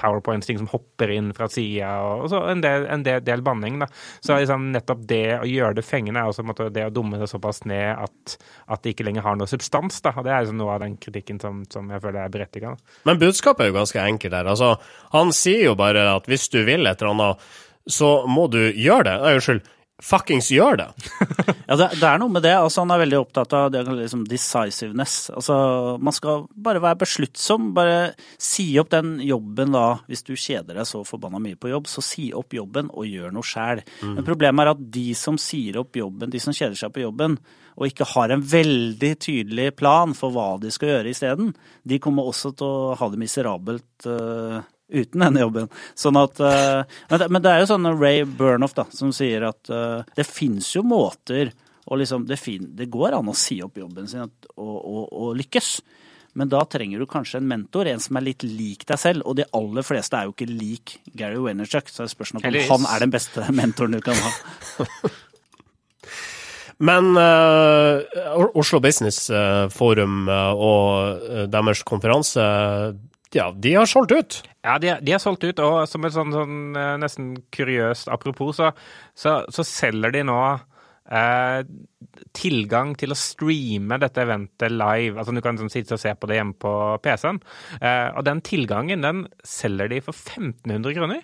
powerpoints-ting 0.01 0.59
som 0.59 0.69
hopper 0.71 1.13
inn 1.13 1.31
fra 1.38 1.48
sida, 1.51 1.92
og 2.01 2.27
så 2.31 2.42
en 2.51 2.63
del, 2.63 2.88
en 2.92 3.06
del, 3.06 3.21
del 3.25 3.44
banning. 3.45 3.80
da. 3.83 3.88
Så 4.19 4.39
liksom, 4.39 4.69
nettopp 4.75 5.03
det 5.09 5.24
å 5.38 5.48
gjøre 5.48 5.77
det 5.77 5.86
fengende 5.88 6.24
er 6.24 6.31
også 6.31 6.45
måte, 6.48 6.69
det 6.74 6.88
å 6.88 6.94
dumme 6.94 7.21
det 7.21 7.30
såpass 7.31 7.63
ned 7.69 7.89
at, 7.94 8.38
at, 8.68 8.81
det 8.83 8.95
ikke 8.95 9.07
lenger 9.07 9.25
har 9.27 9.39
noe 9.39 9.50
substans. 9.50 10.01
da, 10.06 10.13
Det 10.18 10.31
er 10.31 10.45
liksom 10.45 10.62
noe 10.62 10.75
av 10.75 10.86
den 10.86 10.98
kritikken 11.01 11.42
som, 11.44 11.65
som 11.71 11.89
jeg 11.92 12.03
føler 12.03 12.24
er 12.24 12.33
berettiget. 12.33 12.95
Men 13.09 13.21
budskapet 13.21 13.65
er 13.65 13.71
jo 13.71 13.80
ganske 13.81 14.07
enkelt 14.13 14.39
her. 14.39 14.53
altså, 14.56 14.75
Han 15.15 15.36
sier 15.36 15.69
jo 15.71 15.75
bare 15.80 16.07
at 16.15 16.30
hvis 16.31 16.50
du 16.53 16.63
vil 16.68 16.88
et 16.88 17.01
eller 17.01 17.13
annet, 17.13 17.51
så 17.89 18.12
må 18.30 18.48
du 18.51 18.62
gjøre 18.69 19.09
det. 19.09 19.36
Unnskyld 19.36 19.69
fuckings 20.01 20.50
gjør 20.51 20.80
det. 20.81 20.88
ja, 21.69 21.77
det, 21.77 21.88
det, 21.98 22.07
er 22.07 22.19
noe 22.21 22.33
med 22.33 22.44
det. 22.45 22.53
Altså, 22.57 22.83
han 22.83 22.94
er 22.94 23.03
veldig 23.03 23.19
opptatt 23.21 23.56
av 23.57 23.69
det 23.74 23.83
liksom 23.88 24.25
decisiveness. 24.30 25.15
Altså, 25.36 25.56
man 26.01 26.15
skal 26.15 26.45
bare 26.51 26.81
være 26.83 27.01
besluttsom. 27.03 27.71
Bare 27.77 28.12
si 28.42 28.68
opp 28.81 28.92
den 28.94 29.15
jobben 29.25 29.75
da. 29.75 29.86
Hvis 30.09 30.25
du 30.27 30.33
kjeder 30.36 30.81
deg 30.81 30.89
så 30.89 31.03
forbanna 31.07 31.42
mye 31.44 31.59
på 31.59 31.71
jobb, 31.71 31.89
så 31.92 32.03
si 32.06 32.31
opp 32.38 32.56
jobben 32.57 32.92
og 32.92 33.07
gjør 33.09 33.33
noe 33.36 33.48
sjæl. 33.48 33.83
Mm. 34.01 34.18
Men 34.18 34.27
problemet 34.27 34.65
er 34.65 34.74
at 34.75 34.86
de 35.00 35.07
som 35.18 35.39
sier 35.42 35.80
opp 35.81 35.98
jobben, 36.00 36.33
de 36.33 36.42
som 36.42 36.56
kjeder 36.56 36.77
seg 36.80 36.94
på 36.95 37.06
jobben, 37.06 37.38
og 37.77 37.88
ikke 37.88 38.09
har 38.13 38.33
en 38.33 38.44
veldig 38.44 39.13
tydelig 39.21 39.71
plan 39.80 40.15
for 40.18 40.33
hva 40.36 40.56
de 40.62 40.71
skal 40.74 40.95
gjøre 40.95 41.13
isteden, 41.13 41.53
de 41.88 42.00
kommer 42.03 42.27
også 42.27 42.51
til 42.57 42.68
å 42.68 42.95
ha 43.00 43.09
det 43.12 43.21
miserabelt 43.21 44.09
uh, 44.09 44.59
uten 44.92 45.24
denne 45.24 45.44
jobben. 45.46 45.72
Sånn 45.98 46.20
at, 46.20 46.40
uh, 46.44 46.84
men, 47.24 47.42
det 47.42 47.52
er 47.52 47.64
jo 47.64 47.72
sånn 47.72 47.90
Ray 47.96 48.24
Burnoff 48.28 48.76
da, 48.78 48.86
som 48.94 49.14
sier 49.16 49.48
at 49.50 49.72
uh, 49.72 50.02
det 50.18 50.28
fins 50.28 50.74
jo 50.76 50.84
måter 50.88 51.54
og 51.92 51.98
liksom, 52.00 52.28
det, 52.30 52.38
det, 52.78 52.88
går 52.94 53.18
an 53.18 53.32
å 53.32 53.36
si 53.36 53.58
opp 53.64 53.80
jobben 53.82 54.06
sin 54.08 54.22
og, 54.24 54.46
og, 54.56 55.08
og, 55.10 55.32
lykkes. 55.40 55.72
Men 56.40 56.48
da 56.48 56.62
trenger 56.70 57.02
du 57.02 57.08
kanskje 57.10 57.42
en 57.42 57.50
mentor, 57.50 57.90
en 57.90 58.00
som 58.00 58.16
er 58.16 58.30
litt 58.30 58.46
lik 58.48 58.86
deg 58.88 59.02
selv. 59.02 59.26
Og 59.28 59.36
de 59.42 59.48
aller 59.58 59.84
fleste 59.84 60.16
er 60.16 60.30
jo 60.30 60.36
ikke 60.36 60.48
lik 60.48 60.94
Gary 61.18 61.42
Wennerchuk, 61.42 61.92
så 61.92 62.06
er 62.06 62.14
spørsmålet 62.14 62.70
om 62.70 62.86
han 62.86 62.88
er 62.94 63.04
den 63.04 63.12
beste 63.12 63.50
mentoren 63.52 63.98
du 63.98 64.00
kan 64.06 64.16
ha. 64.22 64.32
Men 66.88 67.12
uh, 67.13 68.48
Oslo 68.58 68.80
Business 68.82 69.27
Forum 69.75 70.30
og 70.32 71.50
deres 71.51 71.84
konferanse 71.86 72.46
ja, 73.34 73.52
de 73.56 73.76
har 73.76 73.88
solgt 73.88 74.12
ut. 74.12 74.42
Ja, 74.66 74.78
de, 74.82 74.96
de 75.02 75.14
har 75.16 75.22
solgt 75.24 75.46
ut. 75.48 75.60
Og 75.64 75.86
som 75.90 76.06
et 76.08 76.16
sånn, 76.16 76.34
sånn 76.36 76.58
eh, 76.76 76.98
nesten 77.02 77.32
kuriøst 77.56 78.12
apropos, 78.12 78.58
så, 78.60 78.74
så, 79.18 79.42
så 79.52 79.66
selger 79.68 80.16
de 80.18 80.26
nå 80.28 80.40
eh, 80.52 81.62
tilgang 82.36 82.94
til 83.00 83.14
å 83.14 83.20
streame 83.20 84.00
dette 84.02 84.26
eventet 84.26 84.76
live. 84.76 85.16
Altså 85.16 85.36
Du 85.36 85.44
kan 85.44 85.60
sånn, 85.60 85.72
sitte 85.72 85.96
og 85.96 86.04
se 86.04 86.14
på 86.16 86.30
det 86.32 86.42
hjemme 86.42 86.58
på 86.60 86.74
PC-en. 87.04 87.42
Eh, 87.80 88.10
og 88.12 88.28
den 88.28 88.44
tilgangen 88.46 89.08
den 89.08 89.26
selger 89.48 89.92
de 89.92 90.04
for 90.04 90.18
1500 90.18 91.00
kroner. 91.00 91.24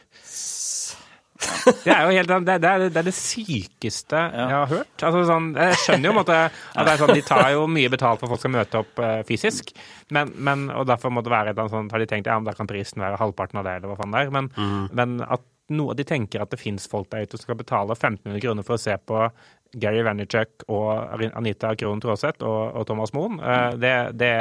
Det 1.38 1.92
er 1.94 2.06
jo 2.08 2.14
helt, 2.16 2.32
det, 2.32 2.56
det, 2.64 2.70
er, 2.70 2.86
det, 2.88 3.02
er 3.02 3.08
det 3.08 3.14
sykeste 3.16 4.20
jeg 4.20 4.54
har 4.54 4.70
hørt. 4.72 4.94
Altså, 5.04 5.24
sånn, 5.28 5.50
jeg 5.58 5.80
skjønner 5.84 6.10
jo 6.10 6.16
måte, 6.18 6.38
at 6.50 6.94
sånn, 7.02 7.14
de 7.14 7.26
tar 7.28 7.52
jo 7.54 7.68
mye 7.72 7.92
betalt 7.94 8.22
for 8.22 8.28
at 8.28 8.34
folk 8.34 8.44
skal 8.44 8.56
møte 8.56 8.82
opp 8.82 9.04
uh, 9.04 9.20
fysisk. 9.28 9.74
Men, 10.16 10.32
men, 10.36 10.68
og 10.74 10.88
derfor 10.90 11.14
må 11.14 11.24
det 11.26 11.34
være 11.34 11.54
et 11.54 11.62
sånt, 11.74 11.94
har 11.94 12.04
de 12.04 12.10
tenkt 12.10 12.32
ja, 12.32 12.40
men 12.40 12.48
da 12.48 12.56
kan 12.58 12.70
prisen 12.70 13.04
være 13.04 13.20
halvparten 13.22 13.62
av 13.62 13.68
det, 13.68 13.78
eller 13.80 13.94
hva 13.94 14.00
faen 14.00 14.16
det 14.16 14.24
er. 14.24 14.34
Men, 14.34 14.50
mm. 14.56 14.90
men 14.98 15.22
at 15.28 15.46
noe 15.76 15.96
de 16.00 16.06
tenker 16.08 16.40
at 16.42 16.52
det 16.54 16.62
fins 16.62 16.88
folk 16.88 17.10
der 17.12 17.26
ute 17.28 17.36
som 17.36 17.50
skal 17.50 17.60
betale 17.60 17.96
1500 17.96 18.40
kroner 18.44 18.68
for 18.68 18.78
å 18.78 18.82
se 18.82 18.96
på 18.98 19.26
Gary 19.74 20.04
Vaynerchuk 20.06 20.64
og 20.70 21.22
Anita 21.36 21.74
Krohn 21.76 22.00
Traaseth 22.02 22.44
og, 22.46 22.76
og 22.76 22.86
Thomas 22.88 23.14
Moen, 23.14 23.40
eh, 23.40 23.72
det, 23.82 23.96
det 24.20 24.34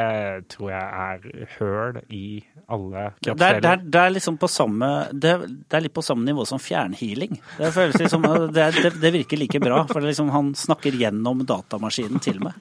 tror 0.53 0.71
jeg 0.71 0.87
er 1.07 1.47
høl 1.59 1.99
i 2.11 2.45
alle 2.69 3.13
Det 3.23 3.31
er, 3.37 3.61
det, 3.63 3.71
er, 3.71 3.83
det 3.85 4.01
er 4.01 4.11
liksom 4.11 4.37
på 4.43 4.49
samme 4.51 4.87
det, 5.13 5.31
er- 5.37 5.47
det 5.47 5.77
er 5.79 5.85
litt 5.85 5.95
på 5.95 6.03
samme 6.03 6.25
nivå 6.27 6.43
som 6.49 6.59
fjernhealing. 6.59 7.37
Det 7.59 7.69
føles 7.75 7.95
liksom 8.01 8.23
det, 8.53 8.63
er- 8.65 8.79
det, 8.83 8.93
det 9.03 9.13
virker 9.15 9.39
like 9.39 9.61
bra, 9.63 9.85
for 9.87 10.01
det 10.03 10.11
liksom, 10.13 10.31
han 10.35 10.53
snakker 10.59 10.97
gjennom 10.99 11.45
datamaskinen 11.47 12.19
til 12.25 12.41
meg. 12.43 12.55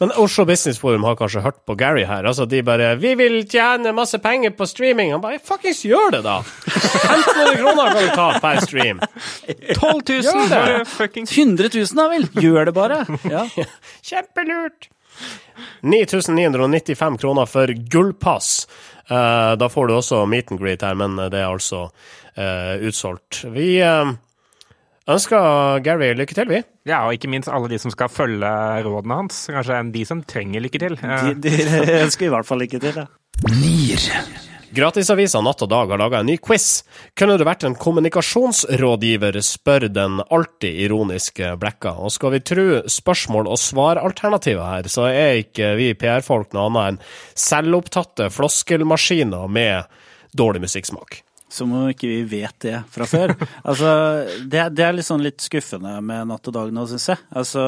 Men 0.00 0.10
Oslo 0.18 0.44
Business 0.48 0.80
Forum 0.82 1.04
har 1.06 1.14
kanskje 1.20 1.44
hørt 1.44 1.60
på 1.66 1.76
Gary 1.78 2.02
her. 2.08 2.24
Altså, 2.26 2.46
de 2.46 2.62
bare 2.62 2.96
'Vi 2.96 3.14
vil 3.14 3.44
tjene 3.46 3.92
masse 3.94 4.18
penger 4.18 4.50
på 4.50 4.64
streaming'. 4.66 5.12
Han 5.12 5.20
bare 5.20 5.38
'Fuckings 5.38 5.84
gjør 5.86 6.10
det, 6.16 6.22
da!' 6.24 6.42
1500 6.42 7.56
kroner 7.56 7.92
kan 7.92 8.02
du 8.02 8.10
ta 8.16 8.26
per 8.42 8.60
stream. 8.66 9.00
12 9.78 10.02
000 10.08 10.22
Gjør 10.22 10.48
det. 10.50 10.86
for 10.88 11.06
fucking 11.06 11.26
100 11.26 11.70
000 11.74 11.96
da 11.96 12.08
vel! 12.12 12.26
Gjør 12.44 12.68
det 12.68 12.74
bare! 12.76 13.04
Ja. 13.28 13.46
Kjempelurt! 14.08 14.90
9995 15.82 17.18
kroner 17.20 17.48
for 17.50 17.72
gullpass. 17.92 18.66
Uh, 19.10 19.54
da 19.60 19.68
får 19.68 19.88
du 19.88 19.96
også 19.98 20.22
meet 20.30 20.52
and 20.52 20.60
greet 20.62 20.84
her, 20.86 20.96
men 20.98 21.18
det 21.18 21.40
er 21.40 21.50
altså 21.50 21.88
uh, 21.90 22.74
utsolgt. 22.86 23.42
Vi 23.52 23.74
uh, 23.84 24.14
ønsker 25.10 25.82
Gary 25.84 26.12
lykke 26.16 26.36
til, 26.38 26.48
vi. 26.52 26.62
Ja, 26.88 27.04
og 27.06 27.18
ikke 27.18 27.30
minst 27.32 27.50
alle 27.52 27.70
de 27.70 27.80
som 27.82 27.92
skal 27.94 28.12
følge 28.12 28.52
rådene 28.86 29.20
hans. 29.24 29.44
Kanskje 29.52 29.82
de 29.94 30.06
som 30.08 30.22
trenger 30.24 30.64
lykke 30.64 30.82
til. 30.82 30.96
De, 31.02 31.36
de 31.44 31.58
ønsker 32.00 32.30
i 32.30 32.32
hvert 32.32 32.48
fall 32.48 32.64
lykke 32.64 32.82
til 32.82 33.04
ja. 33.04 33.10
NIR. 33.52 34.51
Gratisavisa 34.72 35.42
Natt 35.44 35.60
og 35.60 35.68
Dag 35.68 35.90
har 35.92 36.00
laga 36.00 36.22
en 36.22 36.28
ny 36.30 36.38
quiz. 36.40 36.80
Kunne 37.18 37.34
du 37.36 37.42
vært 37.44 37.66
en 37.68 37.74
kommunikasjonsrådgiver, 37.76 39.36
spør 39.44 39.84
den 39.92 40.22
alltid 40.32 40.78
ironiske 40.86 41.50
Blekka. 41.60 41.90
Og 42.00 42.14
skal 42.14 42.32
vi 42.32 42.38
tru 42.40 42.62
spørsmål- 42.88 43.50
og 43.52 43.58
svaralternativer 43.60 44.64
her, 44.64 44.88
så 44.88 45.10
er 45.10 45.42
ikke 45.42 45.74
vi 45.76 45.90
PR-folk 45.92 46.56
noe 46.56 46.70
annet 46.70 46.88
enn 46.88 47.00
selvopptatte 47.36 48.30
floskelmaskiner 48.32 49.44
med 49.44 49.92
dårlig 50.32 50.62
musikksmak. 50.64 51.18
Som 51.52 51.74
om 51.76 51.90
ikke 51.92 52.08
vi 52.08 52.22
vet 52.30 52.56
det 52.64 52.78
fra 52.94 53.04
før. 53.04 53.34
Altså, 53.68 53.90
det, 54.40 54.70
det 54.72 54.86
er 54.86 54.96
litt 54.96 55.08
sånn 55.10 55.26
litt 55.26 55.44
skuffende 55.44 55.98
med 56.00 56.30
Natt 56.32 56.48
og 56.48 56.56
Dag 56.56 56.72
nå, 56.72 56.86
syns 56.88 57.10
jeg. 57.12 57.20
Altså, 57.28 57.66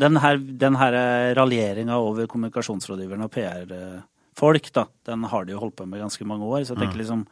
den 0.00 0.16
her, 0.24 0.40
den 0.40 0.80
her 0.80 0.96
raljeringa 1.36 2.00
over 2.00 2.24
kommunikasjonsrådgiverne 2.32 3.28
og 3.28 3.36
PR-folk, 4.34 4.72
da, 4.72 4.86
den 5.06 5.24
har 5.24 5.44
de 5.44 5.52
jo 5.52 5.60
holdt 5.60 5.76
på 5.76 5.86
med 5.86 6.00
ganske 6.00 6.24
mange 6.24 6.44
år. 6.44 6.64
Så 6.64 6.74
jeg 6.74 6.84
tenker 6.84 6.98
liksom, 6.98 7.26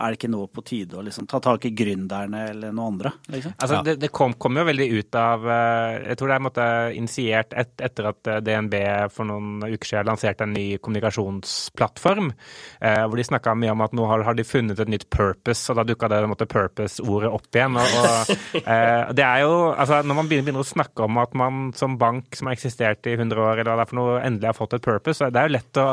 er 0.00 0.12
det 0.12 0.20
ikke 0.20 0.32
nå 0.32 0.42
på 0.50 0.64
tide 0.66 0.98
å 0.98 1.04
liksom 1.04 1.28
ta 1.30 1.40
tak 1.44 1.66
i 1.68 1.72
gründerne 1.76 2.42
eller 2.50 2.72
noe 2.76 2.90
andre? 2.92 3.12
Liksom? 3.28 3.54
Altså, 3.56 3.82
Det, 3.86 3.96
det 4.00 4.10
kom, 4.14 4.34
kom 4.40 4.56
jo 4.56 4.64
veldig 4.66 4.88
ut 4.96 5.18
av 5.18 5.46
eh, 5.46 5.96
Jeg 6.10 6.18
tror 6.18 6.30
det 6.30 6.34
er 6.34 6.40
en 6.40 6.46
måte, 6.46 6.66
initiert 6.96 7.56
et, 7.58 7.72
etter 7.84 8.10
at 8.10 8.30
eh, 8.30 8.40
DNB 8.46 8.76
for 9.14 9.28
noen 9.28 9.66
uker 9.66 9.92
siden 9.92 10.10
lanserte 10.10 10.46
en 10.46 10.54
ny 10.56 10.64
kommunikasjonsplattform. 10.82 12.32
Eh, 12.80 13.02
hvor 13.04 13.20
de 13.20 13.26
snakka 13.26 13.54
mye 13.58 13.74
om 13.74 13.84
at 13.84 13.96
nå 13.96 14.06
har, 14.10 14.24
har 14.26 14.38
de 14.38 14.46
funnet 14.46 14.80
et 14.80 14.90
nytt 14.90 15.08
purpose, 15.12 15.68
og 15.70 15.80
da 15.80 15.86
dukka 15.86 16.10
det 16.10 16.22
en 16.22 16.32
måte, 16.32 16.48
purpose-ordet 16.50 17.30
opp 17.30 17.48
igjen. 17.54 17.78
Og, 17.80 17.96
og, 18.00 18.32
eh, 18.60 19.12
det 19.16 19.26
er 19.26 19.44
jo, 19.44 19.54
altså 19.70 20.00
Når 20.06 20.20
man 20.20 20.30
begynner, 20.30 20.48
begynner 20.48 20.64
å 20.64 20.70
snakke 20.70 21.06
om 21.06 21.20
at 21.22 21.36
man 21.38 21.70
som 21.76 21.98
bank 22.00 22.38
som 22.38 22.50
har 22.50 22.58
eksistert 22.58 23.06
i 23.10 23.16
100 23.18 23.36
år, 23.40 23.60
eller 23.60 23.72
hva 23.72 23.80
det 23.80 23.86
er 23.86 23.92
for 23.92 24.00
noe, 24.00 24.18
endelig 24.24 24.50
har 24.50 24.58
fått 24.58 24.78
et 24.78 24.86
purpose, 24.86 25.18
så 25.20 25.30
det 25.30 25.42
er 25.42 25.50
jo 25.50 25.56
lett 25.58 25.80
å 25.82 25.86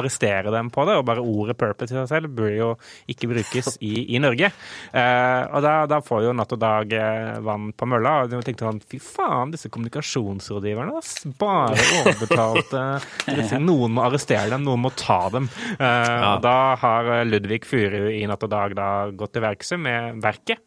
arrestere 0.00 0.54
dem 0.54 0.72
på 0.74 0.86
det. 0.88 0.98
Og 0.98 1.06
bare 1.08 1.24
ordet 1.24 1.58
purpose 1.58 1.94
i 1.94 1.98
seg 1.98 2.10
selv 2.10 2.34
burde 2.36 2.56
jo 2.56 2.72
ikke 3.10 3.30
brukes 3.38 3.78
i, 3.80 3.92
i 4.14 4.20
Norge. 4.20 4.50
Eh, 4.92 5.42
og 5.54 5.62
da, 5.64 5.72
da 5.90 6.00
får 6.04 6.26
jo 6.26 6.34
Natt 6.36 6.52
og 6.56 6.60
Dag 6.62 6.92
eh, 6.98 7.38
vann 7.46 7.70
på 7.72 7.88
mølla. 7.88 8.16
Og 8.26 8.32
de 8.34 8.42
tenkte 8.44 8.66
sånn 8.68 8.82
fy 8.84 9.00
faen, 9.02 9.54
disse 9.54 9.70
kommunikasjonsrådgiverne, 9.72 10.98
ass. 10.98 11.22
Bare 11.40 11.78
overbetalte. 12.02 12.84
Noen 13.68 13.94
må 13.96 14.04
arrestere 14.06 14.50
dem, 14.52 14.64
noen 14.66 14.82
må 14.86 14.92
ta 14.98 15.20
dem. 15.34 15.48
Eh, 15.78 16.24
Og 16.34 16.42
da 16.44 16.56
har 16.82 17.12
Ludvig 17.28 17.64
Furu 17.68 18.08
i 18.12 18.24
Natt 18.28 18.44
og 18.46 18.50
Dag 18.52 18.74
da 18.78 18.88
gått 19.14 19.32
til 19.36 19.44
verks 19.44 19.72
med 19.78 20.18
verket. 20.24 20.64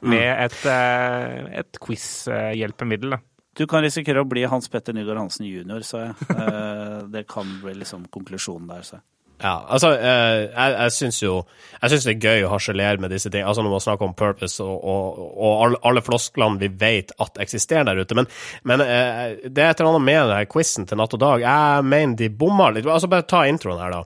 Med 0.00 0.30
et, 0.46 0.54
eh, 0.64 1.58
et 1.60 1.76
quiz-hjelpemiddel. 1.84 3.10
da. 3.16 3.18
Du 3.58 3.66
kan 3.68 3.82
risikere 3.84 4.22
å 4.22 4.28
bli 4.28 4.44
Hans 4.48 4.68
Petter 4.72 4.94
Nygaard 4.96 5.18
Hansen 5.20 5.44
jr., 5.44 5.82
sa 5.84 5.98
jeg. 6.06 6.14
Eh, 6.30 7.00
Det 7.12 7.26
kan 7.28 7.44
bli 7.62 7.74
liksom 7.82 8.06
konklusjonen 8.14 8.68
der, 8.70 8.82
sa 8.86 8.96
jeg. 8.96 9.04
Ja, 9.40 9.54
altså, 9.72 9.94
eh, 9.96 10.50
jeg, 10.50 10.72
jeg 10.74 10.92
syns 10.92 11.22
jo 11.22 11.34
Jeg 11.80 11.92
syns 11.92 12.04
det 12.04 12.12
er 12.12 12.24
gøy 12.26 12.42
å 12.44 12.50
harselere 12.52 13.00
med 13.00 13.12
disse 13.14 13.30
tingene. 13.30 13.48
Altså 13.48 13.64
når 13.64 13.72
man 13.72 13.84
snakker 13.84 14.08
om 14.10 14.16
purpose 14.16 14.60
og, 14.60 14.84
og, 14.84 15.22
og 15.40 15.78
alle, 15.80 16.02
flosklene 16.04 16.60
vi 16.60 16.68
vet 16.82 17.14
at 17.24 17.40
eksisterer 17.40 17.88
der 17.88 18.02
ute. 18.02 18.18
Men, 18.18 18.28
men 18.68 18.84
eh, 18.84 19.38
det 19.46 19.64
er 19.64 19.72
et 19.72 19.80
eller 19.80 19.94
annet 19.94 20.06
med 20.10 20.20
denne 20.26 20.50
quizen 20.50 20.84
til 20.88 21.00
Natt 21.00 21.16
og 21.16 21.22
Dag. 21.24 21.46
Jeg 21.46 21.88
mener 21.88 22.20
de 22.20 22.28
bomma 22.42 22.68
litt. 22.74 22.84
Altså 22.84 23.08
Bare 23.08 23.28
ta 23.28 23.46
introen 23.48 23.80
her, 23.80 23.96
da. 23.96 24.04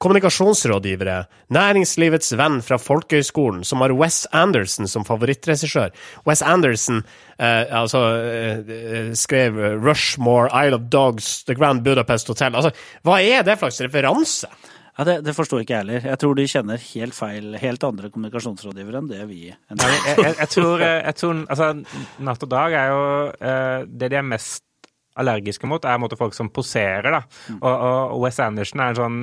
Kommunikasjonsrådgivere, 0.00 1.26
næringslivets 1.52 2.32
venn 2.40 2.62
fra 2.64 2.78
folkehøyskolen, 2.80 3.66
som 3.68 3.82
har 3.84 3.92
Wes 3.92 4.22
Anderson 4.32 4.88
som 4.88 5.04
favorittregissør. 5.04 5.92
Wes 6.24 6.40
Anderson 6.40 7.02
eh, 7.36 7.68
altså, 7.68 8.00
eh, 8.24 9.10
skrev 9.12 9.60
Rushmore, 9.84 10.48
Isle 10.56 10.80
of 10.80 10.88
Dogs, 10.88 11.44
The 11.44 11.54
Grand 11.58 11.84
Budapest 11.84 12.32
Hotel. 12.32 12.56
Altså, 12.56 12.72
hva 13.04 13.20
er 13.20 13.44
det 13.44 13.58
for 13.60 13.68
slags 13.68 13.90
referanse? 13.90 14.48
Ja, 14.96 15.04
det, 15.04 15.18
det 15.24 15.32
forstår 15.36 15.62
ikke 15.62 15.76
jeg 15.76 15.84
heller. 15.84 16.08
Jeg 16.10 16.20
tror 16.20 16.34
de 16.36 16.48
kjenner 16.50 16.82
helt 16.94 17.16
feil, 17.16 17.52
helt 17.60 17.84
andre 17.86 18.10
kommunikasjonsrådgivere 18.12 19.00
enn 19.00 19.12
det 19.12 19.20
vi 19.28 19.46
enn 19.52 19.84
Jeg, 19.84 20.00
jeg, 20.08 20.34
jeg, 20.40 20.48
tror, 20.56 20.82
eh, 20.84 20.96
jeg 21.06 21.20
tror 21.20 21.44
altså, 21.44 21.70
Natt 22.24 22.48
og 22.48 22.50
Dag 22.52 22.76
er 22.76 22.90
jo 22.90 23.06
eh, 23.36 23.86
Det 23.88 24.10
de 24.12 24.18
er 24.20 24.26
mest 24.26 24.64
allergiske 25.16 25.66
mot, 25.66 25.84
er 25.84 25.98
måte, 25.98 26.16
folk 26.16 26.34
som 26.34 26.48
poserer. 26.54 27.10
da. 27.10 27.22
Og, 27.60 27.86
og 28.14 28.20
Wes 28.24 28.38
Anderson 28.40 28.80
er 28.80 28.92
en 28.92 29.00
sånn 29.00 29.18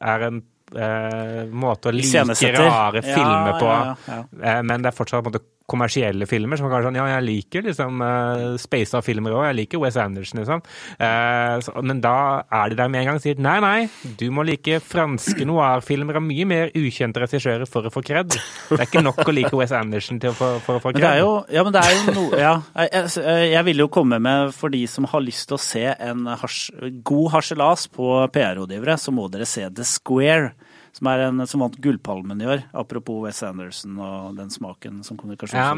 er 0.00 0.26
en 0.28 0.42
eh, 0.76 1.44
måte 1.50 1.88
å 1.90 1.94
like 1.94 2.24
rare 2.58 3.00
Ja, 3.02 3.14
filmer 3.14 3.56
på. 3.60 3.66
ja, 3.66 3.94
ja, 4.06 4.20
Eh, 4.42 4.62
men 4.62 4.82
det 4.82 4.92
er 4.92 4.96
fortsatt 4.96 5.24
på 5.24 5.28
en 5.30 5.32
måte, 5.32 5.44
kommersielle 5.70 6.26
filmer. 6.30 6.58
som 6.58 6.70
kanskje 6.70 6.88
sånn, 6.88 6.98
Ja, 7.00 7.06
jeg 7.14 7.26
liker 7.26 7.66
liksom 7.66 8.02
uh, 8.02 8.56
Space 8.60 9.00
filmer 9.06 9.36
òg. 9.36 9.44
Jeg 9.50 9.58
liker 9.62 9.82
Wes 9.82 9.98
Anderson, 10.00 10.42
liksom. 10.42 10.64
Uh, 11.00 11.56
så, 11.64 11.74
men 11.86 12.02
da 12.04 12.16
er 12.44 12.72
de 12.72 12.80
der 12.80 12.90
med 12.92 13.02
en 13.02 13.10
gang 13.10 13.20
og 13.20 13.24
sier 13.24 13.40
nei, 13.40 13.56
nei, 13.62 14.14
du 14.20 14.26
må 14.34 14.44
like 14.46 14.80
franske 14.84 15.46
noir-filmer 15.48 16.18
av 16.20 16.26
mye 16.26 16.48
mer 16.48 16.74
ukjente 16.78 17.22
regissører 17.22 17.68
for 17.70 17.86
å 17.86 17.94
få 17.94 18.02
kred. 18.06 18.34
Det 18.70 18.78
er 18.78 18.86
ikke 18.88 19.04
nok 19.04 19.22
å 19.24 19.34
like 19.34 19.54
Wes 19.56 19.74
Anderson 19.76 20.20
til 20.22 20.34
å 20.34 20.36
få, 20.36 20.52
for 20.64 20.78
å 20.78 20.82
få 20.82 20.94
Men 20.94 21.04
det 21.04 21.12
er 21.12 21.22
jo, 21.22 21.34
ja, 21.52 21.64
men 21.66 21.76
det 21.76 21.84
er 21.84 21.96
jo 21.96 22.16
noe 22.16 22.40
Ja. 22.40 22.54
Jeg, 22.80 22.90
jeg, 23.16 23.50
jeg 23.52 23.66
vil 23.70 23.84
jo 23.84 23.90
komme 23.92 24.20
med 24.22 24.54
for 24.56 24.72
de 24.72 24.82
som 24.90 25.06
har 25.10 25.24
lyst 25.24 25.48
til 25.50 25.58
å 25.58 25.62
se 25.62 25.84
en 25.92 26.26
hars, 26.40 26.62
god 27.06 27.30
harselas 27.36 27.86
på 27.92 28.10
PR-rådgivere, 28.34 28.96
så 29.00 29.14
må 29.14 29.28
dere 29.32 29.48
se 29.48 29.66
The 29.74 29.86
Square. 29.86 30.52
Som, 30.92 31.06
er 31.06 31.22
en, 31.28 31.46
som 31.46 31.62
vant 31.62 31.76
Gullpalmen 31.78 32.40
i 32.42 32.46
år, 32.50 32.64
apropos 32.76 33.22
Wes 33.22 33.42
Anderson 33.46 33.98
og 34.02 34.34
den 34.36 34.50
smaken 34.50 35.04
som 35.06 35.14
Ja, 35.14 35.22
men 35.22 35.30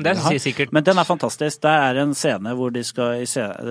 det 0.06 0.14
kommunikasjonsrådgiver 0.16 0.22
sier 0.24 0.40
sikkert 0.40 0.72
Men 0.72 0.86
den 0.86 0.98
er 0.98 1.04
fantastisk. 1.08 1.60
Der 1.66 1.84
er 1.90 2.00
en 2.00 2.14
scene 2.16 2.54
hvor 2.56 2.72
de 2.72 2.84
skal, 2.84 3.26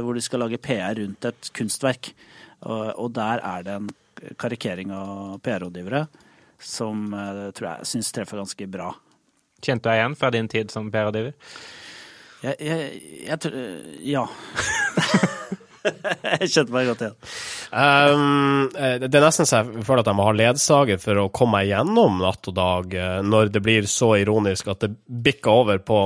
hvor 0.05 0.13
de 0.13 0.21
skal 0.21 0.45
lage 0.45 0.62
PR 0.62 0.93
rundt 1.01 1.25
et 1.25 1.51
kunstverk. 1.57 2.12
Og, 2.62 2.93
og 2.93 3.12
der 3.17 3.41
er 3.41 3.65
det 3.65 3.77
en 3.79 3.89
karikering 4.38 4.93
av 4.93 5.39
PR-rådgivere 5.41 6.05
som 6.62 7.13
eh, 7.13 7.48
tror 7.57 7.71
jeg 7.71 7.89
syns 7.89 8.12
treffer 8.13 8.38
ganske 8.38 8.67
bra. 8.69 8.91
Kjente 9.62 9.89
du 9.89 9.89
deg 9.89 9.98
igjen 9.98 10.17
fra 10.17 10.29
din 10.33 10.50
tid 10.50 10.74
som 10.74 10.91
PR-rådgiver? 10.93 11.33
Jeg, 12.41 12.55
jeg, 12.62 13.01
jeg 13.25 13.39
tror 13.41 13.62
Ja. 14.05 14.25
jeg 16.41 16.50
kjente 16.53 16.73
meg 16.73 16.89
godt 16.89 17.05
igjen. 17.05 17.15
Um, 17.71 18.65
det 18.71 19.09
er 19.09 19.23
nesten 19.23 19.50
så 19.50 19.61
jeg 19.61 19.85
føler 19.88 20.03
at 20.03 20.11
jeg 20.11 20.19
må 20.19 20.25
ha 20.27 20.33
ledsager 20.35 21.00
for 21.01 21.21
å 21.21 21.29
komme 21.33 21.61
meg 21.61 21.71
gjennom 21.71 22.19
natt 22.21 22.50
og 22.51 22.57
dag, 22.57 22.97
eh, 22.97 23.21
når 23.25 23.53
det 23.55 23.63
blir 23.65 23.88
så 23.89 24.13
ironisk 24.21 24.69
at 24.71 24.85
det 24.85 24.91
bikker 25.25 25.63
over 25.63 25.81
på, 25.83 26.00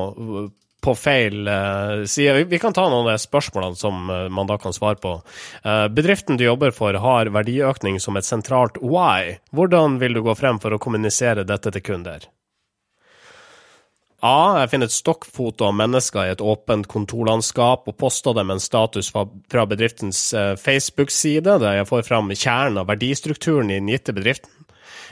på 0.86 0.96
feil 0.98 1.50
eh, 1.52 2.06
side. 2.10 2.46
Vi, 2.52 2.62
kan 2.62 2.76
ta 2.76 2.88
noen 2.90 3.06
av 3.06 3.14
de 3.14 3.26
spørsmålene 3.26 3.80
som 3.80 4.08
man 4.08 4.50
da 4.50 4.58
kan 4.62 4.76
svare 4.76 5.00
på. 5.02 5.18
Bedriften 5.96 6.40
du 6.40 6.48
jobber 6.48 6.74
for 6.76 6.98
har 7.02 7.34
verdiøkning 7.36 8.00
som 8.04 8.18
et 8.18 8.28
sentralt 8.28 8.80
why. 8.82 9.38
Hvordan 9.56 10.00
vil 10.02 10.18
du 10.18 10.24
gå 10.26 10.38
frem 10.40 10.62
for 10.64 10.76
å 10.76 10.82
kommunisere 10.82 11.48
dette 11.48 11.74
til 11.76 11.86
kunder? 11.94 12.30
A. 14.26 14.58
Jeg 14.64 14.72
finner 14.72 14.90
et 14.90 14.96
stokkfoto 14.96 15.68
av 15.68 15.76
mennesker 15.78 16.26
i 16.26 16.34
et 16.34 16.42
åpent 16.42 16.88
kontorlandskap 16.90 17.86
og 17.86 17.98
poster 18.02 18.34
dem 18.34 18.54
en 18.54 18.62
status 18.64 19.12
fra, 19.14 19.66
bedriftens 19.70 20.28
eh, 20.34 20.56
Facebook-side, 20.58 21.60
der 21.62 21.82
jeg 21.82 21.90
får 21.92 22.08
fram 22.08 22.34
kjernen 22.34 22.82
av 22.82 22.90
verdistrukturen 22.90 23.70
i 23.70 23.78
den 23.78 23.92
gitte 23.94 24.16
bedriften. 24.18 24.52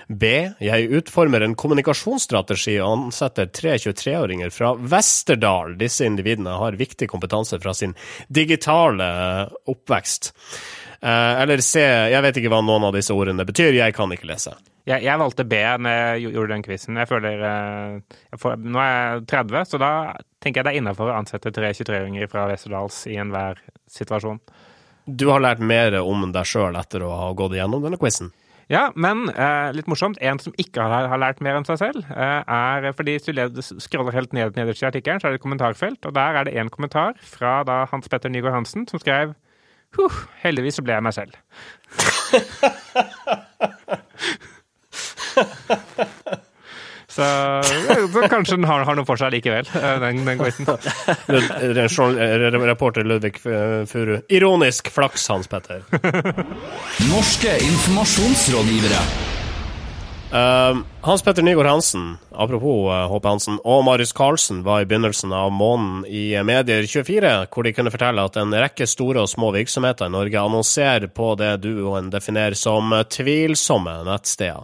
B. 0.07 0.29
Jeg 0.59 0.89
utformer 0.97 1.45
en 1.45 1.55
kommunikasjonsstrategi 1.55 2.75
og 2.81 3.05
ansetter 3.07 3.47
tre 3.55 3.77
23-åringer 3.79 4.51
fra 4.51 4.73
Westerdal. 4.75 5.77
Disse 5.79 6.07
individene 6.09 6.57
har 6.59 6.79
viktig 6.79 7.07
kompetanse 7.11 7.59
fra 7.63 7.75
sin 7.77 7.95
digitale 8.27 9.07
eh, 9.07 9.59
oppvekst. 9.71 10.33
Eh, 11.03 11.41
eller 11.41 11.59
C. 11.59 11.81
Jeg 11.83 12.23
vet 12.23 12.37
ikke 12.39 12.51
hva 12.53 12.61
noen 12.63 12.87
av 12.87 12.95
disse 12.95 13.15
ordene 13.15 13.43
betyr. 13.47 13.75
Jeg 13.75 13.95
kan 13.95 14.11
ikke 14.15 14.29
lese. 14.29 14.53
Jeg, 14.87 15.03
jeg 15.03 15.19
valgte 15.19 15.45
B 15.47 15.59
når 15.79 15.97
jeg 15.97 16.35
gjorde 16.35 16.53
den 16.55 16.63
quizen. 16.63 16.99
Jeg 16.99 17.09
føler 17.11 17.43
eh, 17.47 18.19
jeg 18.31 18.39
får, 18.39 18.61
Nå 18.63 18.79
er 18.83 18.93
jeg 18.93 19.25
30, 19.31 19.65
så 19.71 19.79
da 19.83 19.91
tenker 20.43 20.61
jeg 20.61 20.67
det 20.67 20.73
er 20.73 20.79
innafor 20.79 21.11
å 21.11 21.17
ansette 21.17 21.51
tre 21.55 21.73
23-åringer 21.75 22.31
fra 22.31 22.47
Westerdals 22.51 23.01
i 23.11 23.17
enhver 23.19 23.59
situasjon. 23.91 24.39
Du 25.03 25.27
har 25.31 25.43
lært 25.43 25.59
mer 25.59 25.99
om 25.99 26.23
deg 26.31 26.47
sjøl 26.47 26.79
etter 26.79 27.03
å 27.03 27.11
ha 27.19 27.27
gått 27.35 27.57
igjennom 27.57 27.83
denne 27.83 27.99
quizen. 27.99 28.31
Ja, 28.71 28.85
men 28.95 29.27
eh, 29.27 29.73
litt 29.75 29.89
morsomt. 29.91 30.19
En 30.23 30.39
som 30.39 30.55
ikke 30.59 30.85
har, 30.87 31.09
har 31.11 31.19
lært 31.19 31.43
mer 31.43 31.59
om 31.59 31.67
seg 31.67 31.81
selv, 31.81 32.07
eh, 32.07 32.39
er 32.47 32.95
fordi 32.95 33.17
hvis 33.19 33.51
du 33.51 33.81
scroller 33.83 34.15
helt 34.15 34.31
ned 34.35 34.55
nederst 34.55 34.85
i 34.85 34.87
artikkelen, 34.87 35.19
så 35.19 35.27
er 35.27 35.35
det 35.35 35.41
et 35.41 35.43
kommentarfelt, 35.43 35.99
og 36.07 36.15
der 36.15 36.39
er 36.39 36.47
det 36.47 36.55
én 36.55 36.71
kommentar 36.71 37.19
fra 37.19 37.59
da 37.67 37.83
Hans 37.91 38.07
Petter 38.07 38.31
Nygaard 38.31 38.61
Hansen 38.61 38.87
som 38.87 39.03
skrev 39.03 39.35
Huh, 39.97 40.15
heldigvis 40.41 40.75
så 40.79 40.83
ble 40.85 40.93
jeg 40.97 41.05
meg 41.05 41.13
selv. 41.15 41.33
Så, 47.13 47.23
så 48.13 48.21
kanskje 48.29 48.55
den 48.55 48.63
har, 48.65 48.85
har 48.87 48.95
noe 48.97 49.05
for 49.05 49.15
seg 49.21 49.35
likevel, 49.35 49.67
eh, 49.77 49.99
den, 50.01 50.23
den 50.25 50.39
quizen. 50.39 50.65
Eh, 51.29 51.77
eh, 51.77 52.57
Reporter 52.57 53.05
Ludvig 53.05 53.37
Furu. 53.37 54.15
Ironisk 54.33 54.89
flaks, 54.89 55.27
Hans 55.29 55.45
Petter. 55.51 55.83
Norske 57.11 57.53
informasjonsrådgivere. 57.67 58.97
Um, 60.33 60.81
Hans 61.03 61.21
Petter 61.21 61.43
Nygaard 61.43 61.67
Hansen, 61.67 62.17
apropos 62.31 62.91
HP 62.91 63.09
Håpe 63.09 63.27
Hansen, 63.27 63.57
og 63.67 63.81
Marius 63.83 64.13
Carlsen 64.15 64.61
var 64.63 64.81
i 64.81 64.85
begynnelsen 64.87 65.33
av 65.35 65.49
måneden 65.51 66.05
i 66.07 66.31
Medier24, 66.39 67.33
hvor 67.51 67.67
de 67.67 67.73
kunne 67.75 67.91
fortelle 67.91 68.23
at 68.23 68.39
en 68.39 68.55
rekke 68.55 68.87
store 68.87 69.25
og 69.25 69.27
små 69.27 69.49
virksomheter 69.51 70.07
i 70.07 70.13
Norge 70.13 70.39
annonserer 70.39 71.11
på 71.11 71.33
det 71.41 71.57
duoen 71.65 72.07
definerer 72.13 72.55
som 72.55 72.95
tvilsomme 73.11 73.97
nettsteder. 74.07 74.63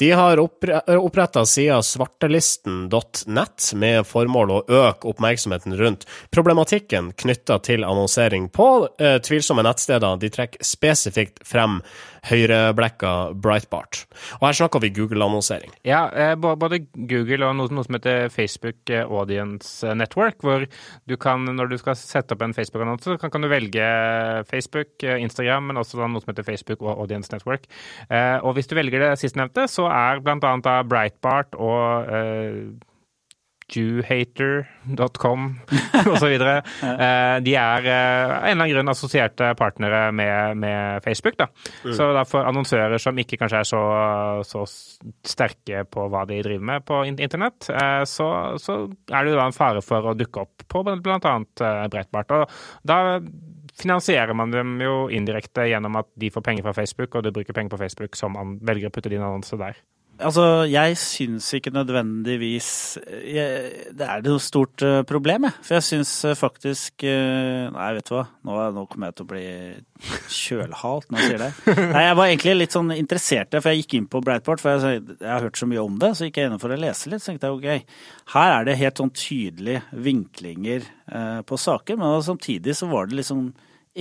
De 0.00 0.10
har 0.16 0.40
oppretta 0.40 1.44
sida 1.44 1.82
svartelisten.nett 1.84 3.68
med 3.76 4.08
formål 4.08 4.56
å 4.56 4.62
øke 4.80 5.12
oppmerksomheten 5.12 5.76
rundt 5.76 6.08
problematikken 6.32 7.12
knytta 7.20 7.60
til 7.68 7.84
annonsering 7.84 8.48
på 8.48 8.70
eh, 8.96 9.20
tvilsomme 9.20 9.64
nettsteder. 9.68 10.16
De 10.24 10.32
trekker 10.32 10.64
spesifikt 10.64 11.44
frem 11.44 11.82
høyreblekka 12.30 13.16
Breitbart. 13.40 14.04
Og 14.40 14.48
her 14.48 14.60
snakker 14.60 14.82
vi 14.82 14.92
Google-annonsering. 14.96 15.65
Ja, 15.86 16.06
eh, 16.10 16.34
både 16.36 16.80
Google 16.94 17.46
og 17.46 17.56
noe, 17.58 17.70
noe 17.74 17.86
som 17.86 17.96
heter 17.98 18.30
Facebook 18.32 18.92
eh, 18.92 19.04
Audience 19.04 19.94
Network, 19.98 20.40
hvor 20.44 20.66
du 21.06 21.16
kan, 21.20 21.46
når 21.46 21.70
du 21.70 21.76
skal 21.80 21.98
sette 21.98 22.34
opp 22.34 22.44
en 22.46 22.54
Facebook-annonse, 22.56 23.18
kan, 23.22 23.32
kan 23.32 23.44
du 23.44 23.50
velge 23.52 23.86
Facebook, 24.50 24.94
eh, 25.02 25.20
Instagram, 25.22 25.70
men 25.70 25.80
også 25.82 26.00
noe 26.02 26.24
som 26.24 26.32
heter 26.32 26.46
Facebook 26.46 26.82
og 26.84 26.96
Audience 26.96 27.32
Network. 27.34 27.68
Eh, 28.10 28.38
og 28.42 28.56
hvis 28.56 28.70
du 28.70 28.76
velger 28.78 29.02
det 29.02 29.14
sistnevnte, 29.22 29.68
så 29.70 29.88
er 29.90 30.22
da 30.24 30.76
Breitbart 30.86 31.56
og 31.58 32.12
eh, 32.12 32.60
Jewhater.com 33.72 35.46
osv. 36.12 36.34
Eh, 36.34 37.36
de 37.42 37.54
er 37.58 37.88
eh, 37.90 38.26
av 38.26 38.44
en 38.46 38.52
eller 38.52 38.52
annen 38.52 38.70
grunn 38.70 38.92
assosierte 38.92 39.48
partnere 39.58 40.12
med, 40.14 40.60
med 40.62 41.02
Facebook. 41.04 41.38
da. 41.40 41.48
Så 41.82 42.12
derfor 42.12 42.36
for 42.36 42.50
annonsører 42.50 43.02
som 43.02 43.18
ikke 43.18 43.38
kanskje 43.40 43.62
er 43.62 43.68
så, 43.68 43.82
så 44.46 44.64
sterke 44.66 45.84
på 45.90 46.06
hva 46.12 46.24
de 46.28 46.40
driver 46.44 46.70
med 46.70 46.86
på 46.86 47.02
internett, 47.10 47.68
eh, 47.72 48.04
så, 48.06 48.30
så 48.62 48.78
er 49.10 49.26
det 49.26 49.36
da 49.36 49.48
en 49.48 49.56
fare 49.56 49.82
for 49.84 50.12
å 50.12 50.16
dukke 50.18 50.46
opp 50.46 50.66
på 50.70 50.84
bl.a. 50.86 51.36
Breitbart. 51.90 52.34
Og 52.36 52.86
da 52.86 53.00
finansierer 53.76 54.36
man 54.36 54.54
dem 54.54 54.78
jo 54.80 55.06
indirekte 55.12 55.66
gjennom 55.70 55.98
at 56.00 56.08
de 56.16 56.30
får 56.32 56.44
penger 56.46 56.66
fra 56.66 56.76
Facebook, 56.76 57.14
og 57.14 57.26
du 57.26 57.32
bruker 57.34 57.56
penger 57.56 57.74
på 57.74 57.82
Facebook 57.82 58.16
som 58.18 58.38
velger 58.64 58.88
å 58.88 58.94
putte 58.94 59.12
din 59.12 59.24
annonse 59.24 59.58
der. 59.60 59.78
Altså, 60.16 60.64
jeg 60.70 60.96
syns 60.96 61.46
ikke 61.58 61.72
nødvendigvis 61.74 62.68
jeg, 63.04 63.72
Det 63.98 64.06
er 64.06 64.22
noe 64.24 64.40
stort 64.40 64.80
eh, 64.86 65.02
problem, 65.08 65.44
jeg. 65.48 65.56
For 65.66 65.76
jeg 65.76 65.84
syns 65.84 66.12
eh, 66.24 66.36
faktisk 66.38 67.04
eh, 67.04 67.66
Nei, 67.74 67.88
vet 67.98 68.08
du 68.08 68.14
hva. 68.16 68.24
Nå, 68.46 68.56
nå 68.76 68.86
kommer 68.88 69.10
jeg 69.10 69.18
til 69.18 69.26
å 69.26 69.30
bli 69.34 69.44
kjølhalt 70.32 71.10
når 71.10 71.20
jeg 71.20 71.30
sier 71.32 71.44
det. 71.44 71.50
Nei, 71.94 72.04
jeg 72.06 72.16
var 72.20 72.30
egentlig 72.30 72.56
litt 72.56 72.76
sånn 72.76 72.94
interessert, 72.96 73.58
for 73.58 73.72
jeg 73.72 73.84
gikk 73.84 73.98
inn 73.98 74.08
på 74.12 74.22
Breitbart, 74.24 74.62
for 74.62 74.86
jeg, 74.88 75.04
jeg 75.20 75.30
har 75.30 75.44
hørt 75.44 75.60
så 75.60 75.68
mye 75.68 75.84
om 75.84 76.00
det. 76.00 76.12
Så 76.16 76.28
gikk 76.28 76.40
jeg 76.40 76.50
inn 76.50 76.62
for 76.62 76.72
å 76.72 76.80
lese 76.80 77.12
litt, 77.12 77.24
så 77.24 77.32
tenkte 77.32 77.50
jeg 77.52 77.60
ok, 77.60 77.94
her 78.36 78.56
er 78.56 78.68
det 78.68 78.80
helt 78.80 79.02
sånn 79.02 79.14
tydelige 79.16 80.02
vinklinger 80.08 80.84
eh, 80.86 81.40
på 81.46 81.60
saker, 81.60 82.00
men 82.00 82.24
samtidig 82.24 82.76
så 82.78 82.88
var 82.90 83.10
det 83.10 83.20
liksom 83.20 83.50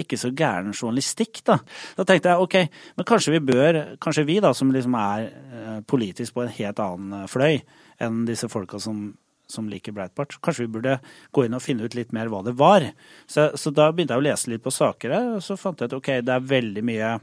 ikke 0.01 0.19
så 0.19 0.31
gæren 0.35 0.73
journalistikk, 0.73 1.41
da. 1.47 1.59
Da 1.97 2.05
tenkte 2.07 2.33
jeg 2.33 2.45
ok, 2.45 2.57
men 2.97 3.07
kanskje 3.07 3.35
vi 3.35 3.43
bør, 3.51 3.81
kanskje 4.03 4.25
vi 4.27 4.39
da 4.43 4.53
som 4.57 4.71
liksom 4.73 4.97
er 4.99 5.27
eh, 5.29 5.77
politisk 5.87 6.35
på 6.35 6.45
en 6.45 6.55
helt 6.57 6.81
annen 6.83 7.21
eh, 7.21 7.29
fløy 7.31 7.61
enn 8.03 8.25
disse 8.27 8.49
folka 8.51 8.79
som, 8.83 9.07
som 9.47 9.69
liker 9.71 9.95
Breitbart, 9.95 10.37
kanskje 10.43 10.65
vi 10.65 10.73
burde 10.73 10.97
gå 11.35 11.45
inn 11.45 11.55
og 11.55 11.63
finne 11.63 11.87
ut 11.87 11.95
litt 11.95 12.11
mer 12.15 12.31
hva 12.31 12.41
det 12.45 12.57
var. 12.59 12.89
Så, 13.27 13.51
så 13.55 13.71
da 13.71 13.91
begynte 13.91 14.17
jeg 14.17 14.23
å 14.23 14.27
lese 14.27 14.51
litt 14.51 14.65
på 14.65 14.73
saker 14.73 15.15
her, 15.15 15.31
og 15.37 15.45
så 15.45 15.57
fant 15.59 15.79
jeg 15.79 15.93
ut 15.93 15.99
ok, 16.01 16.11
det 16.25 16.35
er 16.35 16.51
veldig 16.51 16.85
mye 16.85 17.15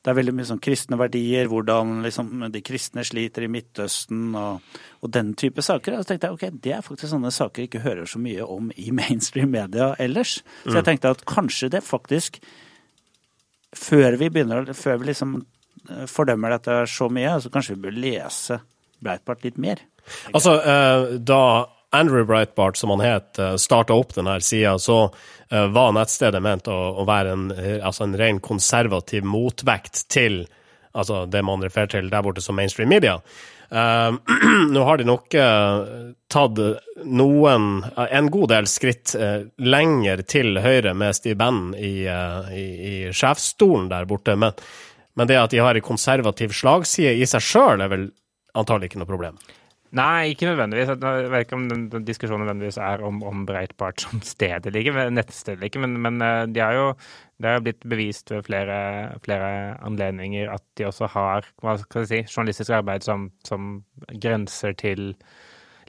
det 0.00 0.08
er 0.08 0.16
veldig 0.16 0.32
mye 0.32 0.48
sånn 0.48 0.62
kristne 0.64 0.96
verdier, 0.96 1.48
hvordan 1.50 1.98
liksom 2.06 2.46
de 2.52 2.62
kristne 2.64 3.02
sliter 3.04 3.44
i 3.44 3.50
Midtøsten 3.52 4.30
og, 4.38 4.78
og 5.04 5.12
den 5.12 5.34
type 5.36 5.60
saker. 5.64 5.98
Og 5.98 6.04
så 6.04 6.12
tenkte 6.12 6.30
jeg 6.30 6.38
ok, 6.38 6.60
det 6.64 6.72
er 6.72 6.86
faktisk 6.86 7.12
sånne 7.12 7.32
saker 7.36 7.60
jeg 7.60 7.68
ikke 7.68 7.82
hører 7.84 8.08
så 8.08 8.20
mye 8.22 8.46
om 8.48 8.70
i 8.80 8.88
mainstream 8.96 9.52
media 9.52 9.92
ellers. 10.00 10.38
Så 10.64 10.78
jeg 10.78 10.88
tenkte 10.88 11.12
at 11.12 11.26
kanskje 11.28 11.68
det 11.76 11.82
faktisk, 11.84 12.40
før 13.76 14.16
vi 14.22 14.30
begynner, 14.32 14.72
før 14.76 15.02
vi 15.02 15.10
liksom 15.10 15.36
eh, 15.42 16.06
fordømmer 16.08 16.56
dette 16.56 16.80
så 16.88 17.10
mye, 17.12 17.36
så 17.44 17.52
kanskje 17.52 17.76
vi 17.76 17.84
bør 17.88 18.00
lese 18.06 18.62
Breitbart 19.00 19.44
litt 19.44 19.60
mer. 19.60 19.84
Altså, 20.32 20.56
eh, 20.64 21.20
da 21.20 21.42
Andrew 21.96 22.24
Breitbart, 22.24 22.78
som 22.78 22.92
han 22.94 23.02
het, 23.02 23.34
uh, 23.38 23.56
starta 23.58 23.96
opp 23.98 24.14
denne 24.14 24.36
sida, 24.44 24.76
så 24.78 25.02
eh, 25.50 25.66
var 25.74 25.94
nettstedet 25.96 26.42
ment 26.42 26.68
å, 26.70 27.04
være 27.08 27.34
en, 27.34 27.48
eh, 27.50 27.78
altså 27.82 28.06
en 28.06 28.14
ren 28.18 28.38
konservativ 28.44 29.26
motvekt 29.26 30.04
til 30.12 30.44
altså 30.92 31.24
det 31.30 31.42
man 31.46 31.62
refererer 31.62 31.92
til 31.98 32.10
der 32.10 32.22
borte 32.24 32.42
som 32.42 32.56
mainstream 32.58 32.90
media. 32.90 33.18
Uh, 33.70 34.16
nå 34.74 34.82
har 34.82 34.98
de 34.98 35.06
nok 35.06 35.34
uh, 35.38 36.10
tatt 36.30 36.58
noen, 37.06 37.68
uh, 37.84 38.06
en 38.10 38.30
god 38.34 38.50
del 38.50 38.66
skritt 38.66 39.14
eh, 39.14 39.44
lenger 39.62 40.24
til 40.26 40.58
høyre 40.58 40.90
med 40.98 41.14
Steve 41.14 41.38
Bannon 41.38 41.76
i, 41.78 42.02
eh, 42.10 42.50
i, 42.50 42.64
i 42.90 42.94
sjefsstolen 43.14 43.86
der 43.92 44.08
borte, 44.10 44.34
men, 44.34 44.58
men 45.14 45.30
det 45.30 45.38
at 45.38 45.54
de 45.54 45.62
har 45.62 45.78
en 45.78 45.86
konservativ 45.86 46.56
slagside 46.58 47.14
i 47.14 47.30
seg 47.30 47.46
sjøl, 47.46 47.84
er 47.84 47.94
vel 47.94 48.10
antagelig 48.58 48.90
ikke 48.90 49.04
noe 49.04 49.12
problem. 49.12 49.38
Nei, 49.90 50.30
ikke 50.30 50.46
nødvendigvis. 50.46 50.92
Jeg 50.92 51.30
vet 51.32 51.44
ikke 51.44 51.56
om 51.56 51.64
den, 51.66 52.04
diskusjonen 52.06 52.44
nødvendigvis 52.44 52.76
er 52.78 53.02
om, 53.02 53.22
om 53.26 53.42
Breitbart 53.46 54.04
som 54.04 54.20
stedet 54.34 54.70
ligger, 54.72 55.10
nettstedet 55.10 55.58
ligger. 55.64 55.82
Men, 55.82 55.96
men 56.04 56.22
eh, 56.22 56.46
de 56.46 56.62
har 56.62 56.76
jo, 56.76 56.86
det 57.42 57.50
har 57.50 57.58
jo 57.58 57.64
blitt 57.66 57.86
bevist 57.90 58.30
ved 58.30 58.44
flere, 58.46 58.78
flere 59.24 59.50
anledninger 59.82 60.52
at 60.54 60.62
de 60.78 60.86
også 60.86 61.10
har 61.10 61.48
hva 61.64 61.74
skal 61.82 62.06
si, 62.06 62.22
journalistisk 62.22 62.70
arbeid 62.78 63.06
som, 63.06 63.30
som 63.46 63.80
grenser 64.22 64.78
til 64.78 65.10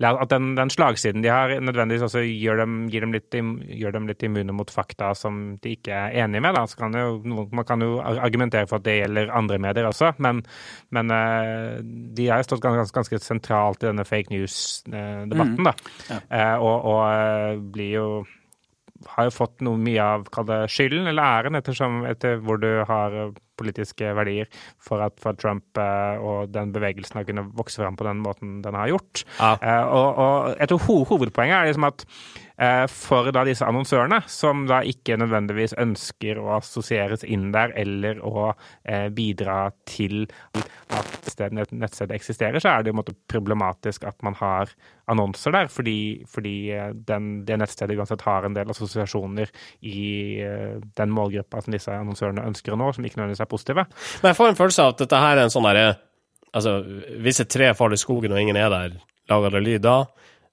At 0.02 0.32
den, 0.32 0.54
den 0.58 0.72
slagsiden 0.74 1.24
de 1.24 1.30
har, 1.32 1.54
nødvendigvis 1.62 2.06
også 2.08 2.24
gjør 2.26 2.64
dem, 2.64 2.76
dem 2.90 3.14
litt, 3.16 3.36
gjør 3.36 3.96
dem 3.96 4.10
litt 4.10 4.24
immune 4.26 4.56
mot 4.56 4.72
fakta 4.72 5.12
som 5.18 5.58
de 5.62 5.76
ikke 5.78 5.94
er 5.94 6.18
enige 6.24 6.44
med. 6.44 6.60
Kan 6.80 6.98
jo, 6.98 7.46
man 7.52 7.68
kan 7.68 7.84
jo 7.86 8.00
argumentere 8.02 8.68
for 8.70 8.82
at 8.82 8.88
det 8.88 9.00
gjelder 9.02 9.34
andre 9.38 9.60
medier 9.62 9.90
også, 9.90 10.14
men, 10.24 10.44
men 10.90 11.14
eh, 11.16 11.80
de 12.18 12.28
har 12.32 12.44
stått 12.48 12.64
ganske, 12.64 12.90
ganske 12.96 13.22
sentralt 13.24 13.84
i 13.84 13.90
denne 13.90 14.08
fake 14.08 14.34
news-debatten. 14.34 15.66
da. 15.68 15.76
Ja. 16.12 16.52
og 16.60 16.86
og 16.92 17.02
eh, 17.08 17.60
blir 17.74 17.92
jo 17.94 18.08
har 19.16 19.28
jo 19.28 19.34
fått 19.34 19.64
noe 19.66 19.80
mye 19.82 20.04
av 20.04 20.28
skylden 20.70 21.10
eller 21.10 21.24
æren, 21.24 21.58
ettersom, 21.58 22.04
etter 22.10 22.42
hvor 22.44 22.62
du 22.62 22.70
har 22.88 23.18
eh, 23.18 23.34
politiske 23.62 24.12
verdier, 24.18 24.52
for 24.82 25.06
at, 25.06 25.18
for 25.22 25.38
Trump 25.40 25.80
eh, 25.80 26.22
og 26.22 26.52
den 26.54 26.74
bevegelsen 26.76 27.22
har 27.22 27.28
kunnet 27.30 27.54
vokse 27.58 27.82
fram 27.82 28.00
på 28.00 28.08
den 28.10 28.22
måten 28.26 28.60
den 28.66 28.78
har 28.78 28.92
gjort. 28.92 29.26
Ja. 29.40 29.56
Eh, 29.56 29.86
og, 29.88 30.22
og 30.26 30.56
jeg 30.60 30.74
tror 30.74 30.86
ho 30.88 31.02
hovedpoenget 31.14 31.58
er 31.58 31.72
liksom 31.72 31.90
at 31.92 32.08
for 32.92 33.32
da 33.34 33.44
disse 33.48 33.66
annonsørene, 33.66 34.22
som 34.30 34.66
da 34.70 34.82
ikke 34.88 35.18
nødvendigvis 35.18 35.76
ønsker 35.82 36.40
å 36.42 36.58
assosieres 36.60 37.24
inn 37.26 37.50
der 37.56 37.74
eller 37.80 38.20
å 38.26 38.52
eh, 38.52 39.08
bidra 39.14 39.72
til 39.90 40.28
at 40.92 41.54
nettstedet 41.56 42.16
eksisterer, 42.16 42.60
så 42.62 42.74
er 42.74 42.84
det 42.84 42.92
jo 42.94 43.04
problematisk 43.32 44.06
at 44.10 44.18
man 44.26 44.36
har 44.40 44.72
annonser 45.12 45.56
der, 45.56 45.70
fordi, 45.72 46.24
fordi 46.30 46.56
eh, 46.76 46.92
den, 47.08 47.32
det 47.48 47.60
nettstedet 47.62 47.98
uansett 47.98 48.26
har 48.28 48.48
en 48.48 48.56
del 48.58 48.72
assosiasjoner 48.74 49.52
i 49.82 50.04
eh, 50.44 50.78
den 51.00 51.14
målgruppa 51.16 51.64
som 51.64 51.76
disse 51.76 51.96
annonsørene 51.96 52.46
ønsker 52.52 52.76
å 52.76 52.80
nå, 52.80 52.92
som 52.96 53.06
ikke 53.06 53.20
nødvendigvis 53.20 53.46
er 53.46 53.52
positive. 53.52 53.88
Men 54.22 54.32
jeg 54.32 54.40
får 54.40 54.52
en 54.52 54.60
følelse 54.60 54.86
av 54.86 54.94
at 54.94 55.04
dette 55.04 55.24
her 55.26 55.38
er 55.38 55.46
en 55.48 55.54
sånn 55.54 55.70
derre 55.70 55.92
Altså, 56.52 56.82
hvis 57.24 57.38
et 57.40 57.48
tre 57.48 57.70
faller 57.80 57.96
i 57.96 58.02
skogen 58.02 58.34
og 58.36 58.42
ingen 58.42 58.58
er 58.60 58.66
der, 58.68 58.96
lager 59.32 59.54
det 59.54 59.62
lyd 59.64 59.86
da? 59.86 59.94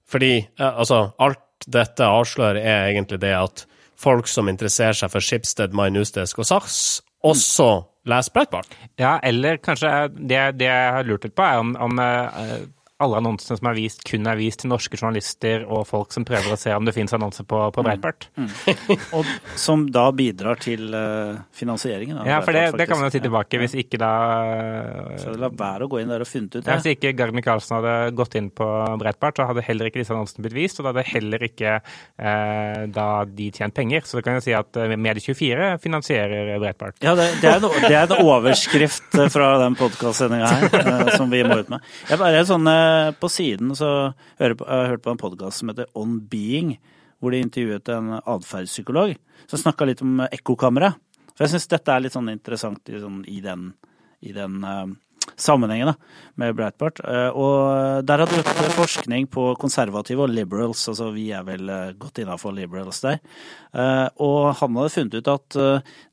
Fordi 0.07 0.29
eh, 0.39 0.69
altså, 0.69 1.09
alt 1.19 1.41
dette 1.67 2.05
avslører 2.05 2.61
er 2.61 2.89
egentlig 2.93 3.19
det 3.23 3.35
at 3.35 3.65
folk 3.99 4.29
som 4.31 4.49
interesserer 4.51 4.95
seg 4.95 5.11
for 5.11 5.23
Schibsted, 5.23 5.75
My 5.75 5.89
Newsdesk 5.91 6.39
og 6.39 6.47
SAS, 6.47 6.79
også 7.25 7.69
leser 8.07 8.35
Breitbart. 8.35 8.75
Ja, 8.99 9.17
eller 9.23 9.59
kanskje 9.61 9.91
det, 10.15 10.39
det 10.59 10.69
jeg 10.69 10.93
har 10.95 11.07
lurt 11.07 11.27
litt 11.27 11.35
på, 11.35 11.43
er 11.43 11.59
om, 11.59 11.73
om 11.75 11.99
eh, 11.99 12.61
alle 12.99 13.19
annonsene 13.21 13.55
som 13.59 13.67
er 13.69 13.77
vist, 13.77 14.01
kun 14.07 14.27
er 14.27 14.35
vist 14.39 14.59
til 14.63 14.71
norske 14.73 14.97
journalister 14.99 15.63
og 15.71 15.85
folk 15.87 16.11
som 16.11 16.25
prøver 16.27 16.51
å 16.51 16.57
se 16.59 16.73
om 16.75 16.83
det 16.87 16.93
finnes 16.95 17.13
annonser 17.15 17.45
på, 17.47 17.61
på 17.71 17.83
Breitbart. 17.85 18.27
Mm. 18.35 18.49
Og 19.15 19.29
som 19.59 19.85
da 19.93 20.09
bidrar 20.15 20.59
til 20.59 20.89
uh, 20.91 21.39
finansieringen. 21.55 22.19
av 22.19 22.27
Ja, 22.27 22.41
for 22.43 22.51
det, 22.51 22.65
Breitbart, 22.67 22.81
det 22.81 22.87
kan 22.89 22.99
man 22.99 23.07
jo 23.07 23.13
si 23.15 23.21
tilbake, 23.23 23.55
Ja. 23.55 23.63
hvis 23.63 23.75
ikke 23.79 23.99
da 24.01 24.11
Så 25.21 25.31
la 25.39 25.47
være 25.49 25.87
å 25.87 25.91
gå 25.91 26.01
inn 26.01 26.11
der 26.11 26.25
og 26.25 26.27
funnet 26.29 26.57
ut 26.57 26.59
det. 26.59 26.67
Ja. 26.67 26.75
Hvis 26.79 26.91
ikke 26.97 27.13
Gard 27.15 27.35
Michaelsen 27.37 27.77
hadde 27.77 27.95
gått 28.19 28.35
inn 28.39 28.49
på 28.51 28.67
Breitbart, 28.99 29.39
så 29.39 29.47
hadde 29.47 29.63
heller 29.69 29.89
ikke 29.89 30.01
disse 30.03 30.13
annonsene 30.15 30.43
blitt 30.43 30.57
vist, 30.57 30.81
og 30.81 30.87
da 30.87 30.93
hadde 30.93 31.07
heller 31.13 31.47
ikke 31.47 31.77
eh, 31.79 32.83
da 32.99 33.07
de 33.25 33.49
tjent 33.55 33.75
penger. 33.79 34.03
Så 34.03 34.19
da 34.19 34.25
kan 34.27 34.39
jeg 34.39 34.47
si 34.49 34.57
at 34.59 34.79
eh, 34.79 34.95
Medie24 34.99 35.71
finansierer 35.83 36.51
Breitbart. 36.59 36.99
Ja, 37.05 37.15
det, 37.15 37.29
det, 37.39 37.47
er 37.53 37.63
en, 37.63 37.87
det 37.87 37.95
er 37.95 38.11
en 38.11 38.27
overskrift 38.27 39.15
eh, 39.15 39.31
fra 39.31 39.53
den 39.63 39.79
podkastsendinga 39.79 40.51
her 40.51 40.79
eh, 40.83 41.15
som 41.15 41.31
vi 41.31 41.45
må 41.47 41.61
ut 41.63 41.71
med. 41.71 41.87
Jeg 42.11 42.19
bare 42.21 42.43
sånn 42.49 42.67
eh, 42.89 43.11
På 43.15 43.29
siden 43.31 43.75
så 43.77 43.89
jeg 44.39 44.57
har 44.65 44.89
hørt 44.93 45.05
på 45.05 45.13
en 45.13 45.21
podkast 45.21 45.61
som 45.61 45.71
heter 45.71 45.89
On 45.97 46.17
Being, 46.19 46.77
hvor 47.19 47.35
de 47.35 47.43
intervjuet 47.43 47.91
en 47.93 48.17
atferdspsykolog 48.19 49.13
som 49.49 49.61
snakka 49.61 49.87
litt 49.87 50.01
om 50.05 50.23
ekkokamera. 50.29 50.93
For 51.35 51.45
jeg 51.45 51.53
syns 51.53 51.69
dette 51.71 51.93
er 51.93 52.03
litt 52.03 52.15
sånn 52.15 52.31
interessant 52.33 52.89
i, 52.91 52.97
sånn, 52.99 53.21
i 53.31 53.37
den, 53.43 53.69
i 54.27 54.33
den 54.35 54.57
eh, 54.67 54.89
sammenhengen 55.39 55.91
da, 55.91 55.93
med 56.41 56.57
Breitbart. 56.57 56.99
Eh, 56.99 57.29
og 57.31 58.03
der 58.07 58.23
har 58.23 58.27
du 58.27 58.35
gjort 58.35 58.75
forskning 58.75 59.29
på 59.31 59.45
konservative 59.61 60.25
og 60.25 60.33
liberals, 60.33 60.83
altså 60.91 61.07
vi 61.15 61.29
er 61.35 61.45
vel 61.47 61.71
eh, 61.71 61.93
godt 61.99 62.19
innafor 62.23 62.55
liberals 62.57 62.99
der. 63.05 63.21
Og 64.19 64.49
han 64.59 64.81
hadde 64.81 64.91
funnet 64.91 65.15
ut 65.15 65.31
at 65.31 65.57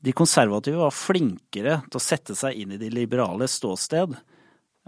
de 0.05 0.13
konservative 0.15 0.79
var 0.79 0.93
flinkere 0.93 1.79
til 1.87 1.99
å 1.99 2.03
sette 2.03 2.35
seg 2.37 2.59
inn 2.61 2.75
i 2.75 2.79
de 2.79 2.91
liberale 2.93 3.47
ståsted 3.49 4.13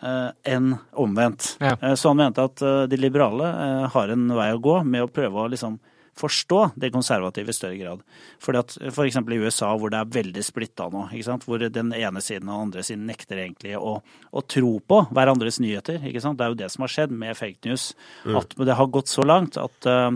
enn 0.02 0.74
omvendt. 0.94 1.58
Ja. 1.60 1.76
Eh, 1.82 1.96
Så 1.96 2.10
han 2.10 2.18
mente 2.18 2.44
at 2.44 2.62
eh, 2.62 2.84
de 2.92 2.98
liberale 2.98 3.48
eh, 3.52 3.86
har 3.94 4.10
en 4.14 4.28
vei 4.36 4.52
å 4.56 4.62
gå 4.64 4.82
med 4.84 5.04
å 5.04 5.12
prøve 5.12 5.46
å 5.46 5.50
liksom 5.52 5.80
forstå 6.20 6.72
det 6.76 6.90
konservative 6.92 7.48
i 7.48 7.56
større 7.56 7.78
grad. 7.80 8.02
Fordi 8.44 8.60
at 8.60 8.74
for 8.92 9.08
eksempel 9.08 9.38
i 9.38 9.40
USA, 9.40 9.70
hvor 9.80 9.92
det 9.94 10.02
er 10.02 10.10
veldig 10.18 10.42
splitta 10.44 10.90
nå, 10.92 11.06
ikke 11.16 11.28
sant? 11.30 11.46
hvor 11.48 11.62
den 11.64 11.94
ene 11.96 12.20
siden 12.20 12.50
og 12.50 12.58
den 12.58 12.66
andre 12.66 12.84
siden 12.84 13.06
nekter 13.08 13.40
egentlig 13.40 13.78
å, 13.80 13.94
å 14.36 14.44
tro 14.44 14.74
på 14.84 14.98
hverandres 15.16 15.62
nyheter. 15.64 16.02
ikke 16.04 16.20
sant? 16.26 16.36
Det 16.42 16.44
er 16.44 16.52
jo 16.52 16.60
det 16.60 16.70
som 16.74 16.84
har 16.84 16.92
skjedd 16.92 17.16
med 17.16 17.40
fake 17.40 17.64
news. 17.70 17.94
At 18.36 18.52
det 18.58 18.76
har 18.76 18.92
gått 18.92 19.08
så 19.08 19.24
langt 19.24 19.56
at, 19.64 19.88
eh, 19.88 20.12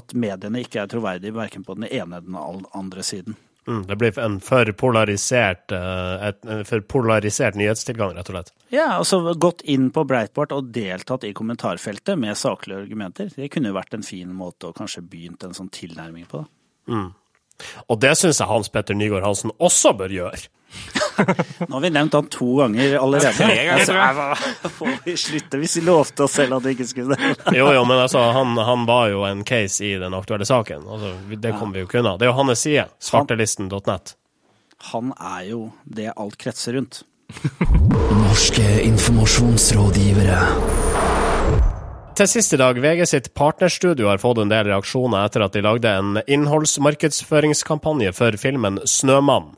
at 0.00 0.16
mediene 0.16 0.64
ikke 0.64 0.80
er 0.86 0.88
troverdige 0.96 1.36
verken 1.36 1.66
på 1.66 1.76
den 1.76 1.90
ene 1.90 2.22
eller 2.22 2.30
den 2.30 2.66
andre 2.72 3.04
siden. 3.04 3.36
Mm, 3.68 3.82
det 3.86 3.96
blir 4.00 4.18
en 4.18 4.38
for 4.40 4.72
polarisert, 4.72 5.72
eh, 5.72 6.28
et, 6.28 6.38
en 6.46 6.64
for 6.64 6.80
polarisert 6.80 7.58
nyhetstilgang, 7.60 8.14
rett 8.16 8.30
og 8.32 8.36
slett. 8.36 8.52
Ja, 8.72 8.86
altså 8.96 9.20
gått 9.38 9.60
inn 9.68 9.90
på 9.94 10.04
Breitbart 10.08 10.54
og 10.56 10.72
deltatt 10.74 11.26
i 11.28 11.34
kommentarfeltet 11.36 12.18
med 12.18 12.38
saklige 12.40 12.80
argumenter. 12.86 13.28
Det 13.36 13.50
kunne 13.52 13.74
vært 13.76 13.94
en 13.94 14.06
fin 14.06 14.32
måte 14.34 14.70
å 14.70 14.76
kanskje 14.76 15.04
begynt 15.06 15.44
en 15.44 15.56
sånn 15.56 15.70
tilnærming 15.74 16.26
på. 16.30 16.44
da. 16.88 17.02
Og 17.92 18.00
det 18.00 18.14
syns 18.18 18.40
jeg 18.40 18.48
Hans 18.48 18.72
Petter 18.72 18.96
Nygaard 18.96 19.26
Hansen 19.26 19.52
også 19.60 19.92
bør 19.98 20.14
gjøre. 20.14 20.48
Nå 21.68 21.74
har 21.74 21.80
vi 21.80 21.90
nevnt 21.90 22.14
han 22.16 22.28
to 22.32 22.56
ganger 22.56 22.94
allerede. 22.98 23.32
Tre 23.36 23.64
ganger, 23.66 23.84
tror 23.84 23.98
jeg. 23.98 24.16
Altså, 24.16 24.70
får 24.78 24.94
vi 25.04 25.16
slutte 25.16 25.60
hvis 25.60 25.76
vi 25.76 25.82
lovte 25.88 26.24
oss 26.24 26.38
selv 26.38 26.56
at 26.58 26.66
vi 26.66 26.74
ikke 26.76 26.88
skulle 26.88 27.18
det? 27.18 27.34
Jo, 27.58 27.68
jo, 27.74 27.84
men 27.88 27.98
altså, 27.98 28.22
han, 28.36 28.56
han 28.56 28.86
var 28.88 29.10
jo 29.12 29.24
en 29.28 29.44
case 29.44 29.84
i 29.84 29.94
den 30.00 30.16
aktuelle 30.16 30.48
saken. 30.48 30.86
Altså, 30.86 31.12
det 31.36 31.54
kommer 31.58 31.76
vi 31.76 31.84
jo 31.84 31.90
ikke 31.90 32.00
unna. 32.02 32.16
Det 32.16 32.28
er 32.28 32.32
jo 32.32 32.38
hans 32.40 32.64
side, 32.66 32.86
svartelisten.net. 33.10 34.14
Han 34.94 35.12
er 35.18 35.42
jo 35.50 35.62
det 35.84 36.12
alt 36.16 36.38
kretser 36.40 36.78
rundt. 36.78 37.02
Norske 38.10 38.64
informasjonsrådgivere. 38.86 40.40
Til 42.20 42.28
sist 42.28 42.52
i 42.52 42.58
dag, 42.60 42.76
VG 42.76 43.06
sitt 43.08 43.28
partnerstudio 43.38 44.08
har 44.10 44.20
fått 44.20 44.42
en 44.42 44.50
del 44.50 44.66
reaksjoner 44.68 45.24
etter 45.24 45.44
at 45.46 45.54
de 45.56 45.62
lagde 45.64 45.88
en 45.88 46.18
innholdsmarkedsføringskampanje 46.26 48.12
for 48.12 48.36
filmen 48.40 48.80
'Snømann'. 48.84 49.54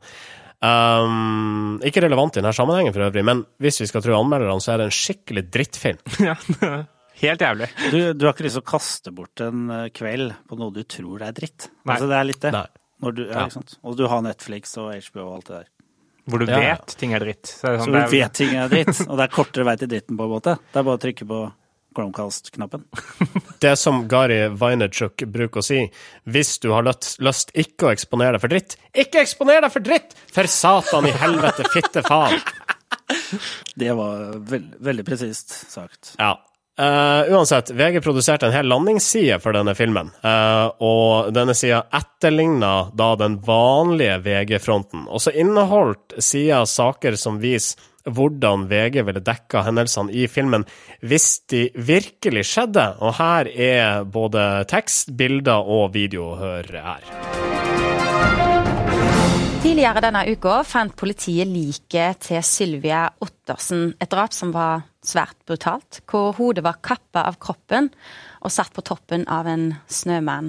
Um, 0.62 1.80
ikke 1.82 2.02
relevant 2.04 2.36
i 2.36 2.40
denne 2.40 2.52
sammenhengen 2.54 2.94
for 2.94 3.02
øvrig, 3.08 3.24
men 3.26 3.40
hvis 3.62 3.80
vi 3.82 3.88
skal 3.90 4.02
tro 4.04 4.14
anmelderne, 4.20 4.62
så 4.62 4.74
er 4.74 4.82
det 4.82 4.90
en 4.90 4.96
skikkelig 4.98 5.44
drittfilm. 5.50 6.02
Ja, 6.28 6.36
Helt 7.22 7.42
jævlig. 7.44 7.66
Du, 7.92 7.98
du 8.18 8.24
har 8.26 8.32
ikke 8.32 8.46
lyst 8.48 8.56
til 8.56 8.62
å 8.64 8.66
kaste 8.66 9.12
bort 9.14 9.42
en 9.44 9.66
eh, 9.70 9.88
kveld 9.94 10.32
på 10.48 10.56
noe 10.58 10.72
du 10.74 10.80
tror 10.90 11.22
er 11.22 11.34
dritt. 11.36 11.68
Nei. 11.84 11.92
Altså, 11.94 12.08
det 12.10 12.16
er 12.18 12.26
litt 12.26 12.40
det. 12.42 12.50
Nei. 12.56 12.64
Når 13.04 13.14
du, 13.14 13.20
ja, 13.26 13.32
Ja. 13.36 13.44
ikke 13.46 13.56
sant? 13.60 13.74
Og 13.86 13.98
du 14.00 14.02
har 14.10 14.22
Netflix 14.26 14.72
og 14.80 14.88
HBO 14.96 15.26
og 15.28 15.34
alt 15.36 15.46
det 15.50 15.58
der. 15.60 15.68
Hvor 16.32 16.38
du 16.42 16.46
Ja, 16.50 16.58
ja. 16.62 16.72
vet 16.80 16.96
ting 16.98 17.12
er 17.14 17.22
dritt. 17.22 17.46
Så, 17.52 17.66
er 17.68 17.76
det 17.76 17.78
Så 17.82 17.84
sånn, 17.86 17.94
du 17.94 17.98
er- 18.00 18.10
vet 18.16 18.34
ting 18.40 18.54
er 18.58 18.68
dritt, 18.72 18.94
og 19.08 19.16
det 19.20 19.24
er 19.28 19.32
kortere 19.36 19.64
vei 19.68 19.76
til 19.82 19.90
dritten 19.92 20.18
på 20.18 20.26
en 20.26 20.32
måte. 20.34 20.56
Det 20.72 20.80
er 20.82 20.86
bare 20.88 20.98
å 20.98 21.02
trykke 21.04 21.26
på 21.30 21.40
Chromecast-knappen. 21.94 22.84
Det 23.62 23.74
som 23.78 24.02
Gari 24.10 24.40
Vaynerchuk 24.58 25.24
bruker 25.32 25.62
å 25.62 25.66
si, 25.66 25.84
hvis 26.24 26.56
du 26.62 26.70
har 26.74 26.86
lyst, 26.86 27.18
lyst 27.22 27.52
ikke 27.54 27.88
å 27.88 27.92
eksponere 27.94 28.36
deg 28.36 28.44
for 28.44 28.52
dritt, 28.54 28.76
ikke 28.92 29.22
eksponer 29.22 29.62
deg 29.64 29.74
for 29.74 29.84
dritt! 29.86 30.16
For 30.32 30.50
satan 30.50 31.08
i 31.08 31.14
helvete, 31.22 31.68
fitte 31.74 32.04
faen! 32.06 32.40
Det 33.80 33.92
var 33.96 34.34
veld, 34.50 34.74
veldig 34.84 35.04
presist 35.06 35.54
sagt. 35.72 36.14
Ja. 36.18 36.34
Eh, 36.78 37.32
uansett, 37.32 37.70
VG 37.70 38.00
produserte 38.00 38.46
en 38.46 38.52
hel 38.52 38.66
landingsside 38.66 39.38
for 39.40 39.52
denne 39.52 39.74
filmen, 39.76 40.10
Uh, 40.22 40.70
og 40.80 41.32
denne 41.34 41.54
sida 41.58 41.82
etterligna 41.92 42.90
da 42.96 43.10
den 43.20 43.36
vanlige 43.44 44.20
VG-fronten. 44.24 45.04
Og 45.08 45.20
så 45.20 45.34
inneholdt 45.36 46.16
sida 46.22 46.62
saker 46.66 47.18
som 47.20 47.40
viser 47.42 47.82
hvordan 48.08 48.66
VG 48.70 49.02
ville 49.06 49.22
dekka 49.22 49.62
hendelsene 49.66 50.14
i 50.14 50.26
filmen 50.30 50.64
hvis 51.06 51.28
de 51.52 51.66
virkelig 51.74 52.46
skjedde, 52.50 52.86
og 53.02 53.18
her 53.20 53.50
er 53.52 54.08
både 54.08 54.64
tekst, 54.70 55.12
bilder 55.18 55.62
og 55.62 55.92
video, 55.94 56.32
hør 56.40 56.72
her. 56.72 58.51
Tidligere 59.62 60.00
denne 60.02 60.24
uka 60.26 60.56
fant 60.66 60.94
politiet 60.98 61.46
liket 61.46 62.24
til 62.26 62.40
Sylvia 62.42 63.04
Ottersen. 63.22 63.92
Et 64.02 64.10
drap 64.10 64.34
som 64.34 64.50
var 64.50 64.80
svært 65.06 65.36
brutalt, 65.46 66.00
hvor 66.10 66.32
hodet 66.34 66.64
var 66.66 66.80
kappa 66.82 67.22
av 67.30 67.36
kroppen 67.38 67.86
og 68.42 68.50
satt 68.50 68.72
på 68.74 68.82
toppen 68.82 69.22
av 69.30 69.46
en 69.46 69.68
snømann. 69.86 70.48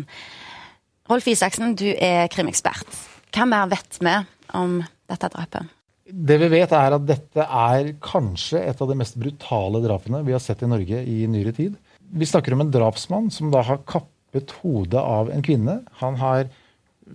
Rolf 1.12 1.30
Isaksen, 1.30 1.76
du 1.78 1.92
er 1.94 2.26
krimekspert. 2.34 2.90
Hva 3.38 3.46
mer 3.52 3.70
vet 3.70 4.02
vi 4.02 4.16
om 4.58 4.80
dette 4.82 5.30
drapet? 5.36 5.70
Det 6.10 6.40
vi 6.42 6.50
vet, 6.56 6.74
er 6.74 6.98
at 6.98 7.06
dette 7.06 7.46
er 7.46 7.94
kanskje 8.02 8.66
et 8.66 8.82
av 8.82 8.90
de 8.90 8.98
mest 8.98 9.22
brutale 9.22 9.84
drapene 9.86 10.24
vi 10.26 10.34
har 10.34 10.42
sett 10.42 10.66
i 10.66 10.72
Norge 10.74 11.06
i 11.06 11.22
nyere 11.30 11.54
tid. 11.54 11.78
Vi 12.02 12.32
snakker 12.34 12.58
om 12.58 12.66
en 12.66 12.74
drapsmann 12.74 13.30
som 13.30 13.54
da 13.54 13.62
har 13.70 13.86
kappet 13.86 14.58
hodet 14.64 15.06
av 15.06 15.30
en 15.30 15.46
kvinne. 15.46 15.84
Han 16.02 16.18
har 16.18 16.50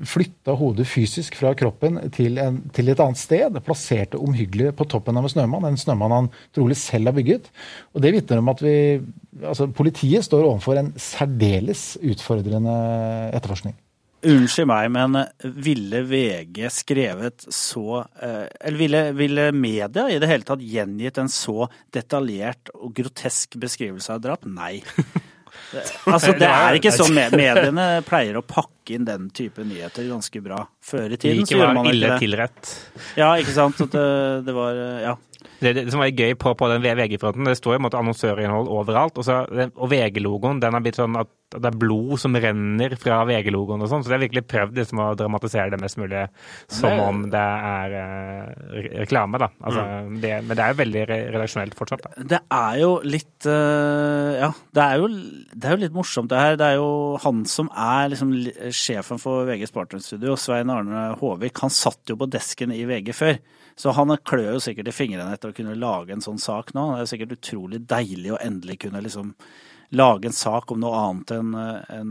flytta 0.07 0.55
hodet 0.59 0.87
fysisk 0.89 1.37
fra 1.39 1.55
kroppen 1.59 1.99
til, 2.15 2.39
en, 2.43 2.61
til 2.75 2.93
et 2.93 3.03
annet 3.03 3.21
sted. 3.21 3.59
Plasserte 3.67 4.21
omhyggelig 4.21 4.73
på 4.79 4.87
toppen 4.91 5.19
av 5.19 5.27
en 5.27 5.33
snømann, 5.33 5.67
en 5.69 5.81
snømann 5.81 6.15
han 6.15 6.31
trolig 6.57 6.79
selv 6.81 7.11
har 7.11 7.19
bygget. 7.19 7.51
Og 7.95 8.05
Det 8.05 8.15
vitner 8.15 8.43
om 8.43 8.53
at 8.53 8.63
vi, 8.65 8.77
altså 9.43 9.69
politiet 9.73 10.27
står 10.27 10.47
overfor 10.47 10.81
en 10.81 10.95
særdeles 11.01 11.97
utfordrende 12.03 12.79
etterforskning. 13.37 13.77
Unnskyld 14.27 14.67
meg, 14.67 14.89
men 14.91 15.15
ville 15.63 16.01
VG 16.11 16.65
skrevet 16.75 17.45
så 17.55 18.01
eh, 18.19 18.49
Eller 18.67 18.79
ville, 18.81 19.03
ville 19.15 19.45
media 19.55 20.09
i 20.11 20.17
det 20.19 20.27
hele 20.27 20.47
tatt 20.47 20.65
gjengitt 20.65 21.21
en 21.23 21.31
så 21.31 21.69
detaljert 21.95 22.73
og 22.75 22.97
grotesk 22.99 23.55
beskrivelse 23.63 24.17
av 24.17 24.25
drap? 24.25 24.49
Nei. 24.51 24.81
Altså, 26.15 26.33
det 26.39 26.49
er 26.49 26.79
ikke 26.81 26.93
sånn 26.95 27.15
med- 27.17 27.37
mediene 27.37 27.87
pleier 28.09 28.39
å 28.41 28.45
pakke 28.47 28.97
inn 28.97 29.05
den 29.09 29.29
type 29.31 29.65
nyheter 29.65 30.07
ganske 30.09 30.43
bra. 30.45 30.63
Før 30.85 31.13
i 31.13 31.19
tiden 31.21 31.47
så 31.47 31.59
gjorde 31.59 31.75
man 31.77 31.89
ille 31.91 32.07
ikke 32.07 32.15
det. 32.15 32.21
tilrett. 32.25 32.75
Ja, 33.21 33.33
ikke 33.41 33.55
sant. 33.57 33.81
At 33.85 33.93
det, 33.97 34.45
det 34.49 34.55
var 34.57 34.75
eh, 34.85 35.01
Ja. 35.09 35.17
Det, 35.59 35.73
det 35.75 35.91
som 35.91 35.99
var 35.99 36.07
gøy 36.15 36.37
på, 36.39 36.53
på 36.55 36.67
den 36.71 36.83
VG-fronten, 36.85 37.47
det 37.49 37.57
står 37.59 37.77
jo 37.79 37.89
annonsørinnhold 37.89 38.69
overalt. 38.71 39.17
Og, 39.19 39.25
så, 39.27 39.41
og 39.75 39.91
VG-logoen 39.91 40.61
den 40.63 40.75
har 40.77 40.83
blitt 40.85 40.99
sånn 40.99 41.17
at 41.19 41.31
det 41.55 41.65
er 41.65 41.77
blod 41.81 42.19
som 42.21 42.35
renner 42.37 42.93
fra 43.01 43.23
VG-logoen 43.25 43.81
og 43.81 43.89
sånn. 43.89 44.03
Så 44.05 44.11
det 44.13 44.17
er 44.19 44.23
virkelig 44.27 44.43
prøvd 44.51 44.81
liksom, 44.83 45.01
å 45.01 45.15
dramatisere 45.17 45.71
det 45.73 45.79
mest 45.81 45.97
mulig 45.97 46.27
som 46.69 46.91
Det- 46.91 47.07
om 47.07 47.23
det 47.33 47.41
er 47.41 47.95
eh, 47.97 48.99
reklame, 49.01 49.39
da. 49.41 49.49
Altså, 49.65 49.85
det, 50.21 50.33
men 50.45 50.57
det 50.57 50.65
er 50.65 50.75
jo 50.75 50.81
veldig 50.83 51.05
redaksjonelt 51.09 51.75
fortsatt, 51.79 52.03
da. 52.05 52.27
Det 52.35 52.41
er 52.53 52.81
jo 52.83 52.91
litt 53.05 53.47
uh, 53.49 54.35
Ja, 54.43 54.51
det 54.77 54.83
er 54.85 55.01
jo, 55.01 55.09
det 55.09 55.65
er 55.65 55.77
jo 55.77 55.83
litt 55.87 55.97
morsomt 55.97 56.29
det 56.29 56.39
her. 56.43 56.59
Det 56.61 56.67
er 56.69 56.77
jo 56.83 56.91
han 57.25 57.45
som 57.49 57.71
er 57.73 58.11
liksom 58.13 58.35
sjefen 58.75 59.19
for 59.23 59.49
VGs 59.49 59.73
partnerstudio, 59.73 60.37
Svein 60.37 60.69
Arne 60.75 61.15
Håvik, 61.17 61.57
han 61.65 61.73
satt 61.73 62.13
jo 62.13 62.19
på 62.21 62.29
desken 62.29 62.73
i 62.77 62.85
VG 62.85 63.15
før. 63.17 63.39
Så 63.79 63.93
han 63.95 64.11
klør 64.27 64.57
jo 64.57 64.61
sikkert 64.61 64.89
i 64.91 64.93
fingrene 64.97 65.33
etter 65.33 65.53
å 65.53 65.57
kunne 65.57 65.77
lage 65.79 66.13
en 66.13 66.21
sånn 66.25 66.41
sak 66.43 66.75
nå. 66.75 66.91
Det 66.93 66.99
er 66.99 67.05
jo 67.07 67.11
sikkert 67.15 67.35
utrolig 67.39 67.81
deilig 67.87 68.33
å 68.35 68.41
endelig 68.43 68.81
kunne 68.85 69.01
liksom 69.05 69.33
lage 69.91 70.29
en 70.29 70.37
sak 70.37 70.73
om 70.73 70.81
noe 70.83 70.97
annet 70.99 71.31
enn 71.37 71.55
en, 71.57 72.11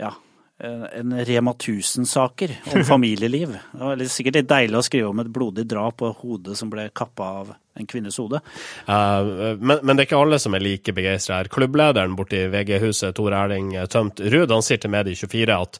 ja, 0.00 0.12
en 0.58 1.16
Rema 1.24 1.52
1000-saker 1.52 2.54
om 2.72 2.84
familieliv. 2.92 3.56
Det 3.72 3.82
var 3.82 4.04
sikkert 4.08 4.40
litt 4.40 4.48
deilig 4.52 4.80
å 4.80 4.86
skrive 4.86 5.10
om 5.10 5.20
et 5.24 5.32
blodig 5.34 5.66
drap 5.68 5.98
på 6.00 6.12
hodet 6.22 6.56
som 6.58 6.72
ble 6.72 6.88
kappa 6.96 7.30
av 7.42 7.52
en 7.76 7.86
kvinnes 7.90 8.16
hode. 8.22 8.40
Uh, 8.88 9.56
men, 9.58 9.80
men 9.82 9.96
det 9.96 10.04
er 10.04 10.08
ikke 10.08 10.20
alle 10.22 10.38
som 10.42 10.54
er 10.54 10.62
like 10.62 10.92
begeistra 10.94 11.40
her. 11.40 11.48
Klubblederen 11.52 12.14
borti 12.18 12.44
VG-huset, 12.52 13.14
Tor 13.16 13.34
Erling 13.34 13.72
Tømt 13.90 14.20
Ruud, 14.20 14.50
han 14.54 14.62
sier 14.64 14.78
til 14.82 14.92
Medie24 14.94 15.56
at 15.56 15.78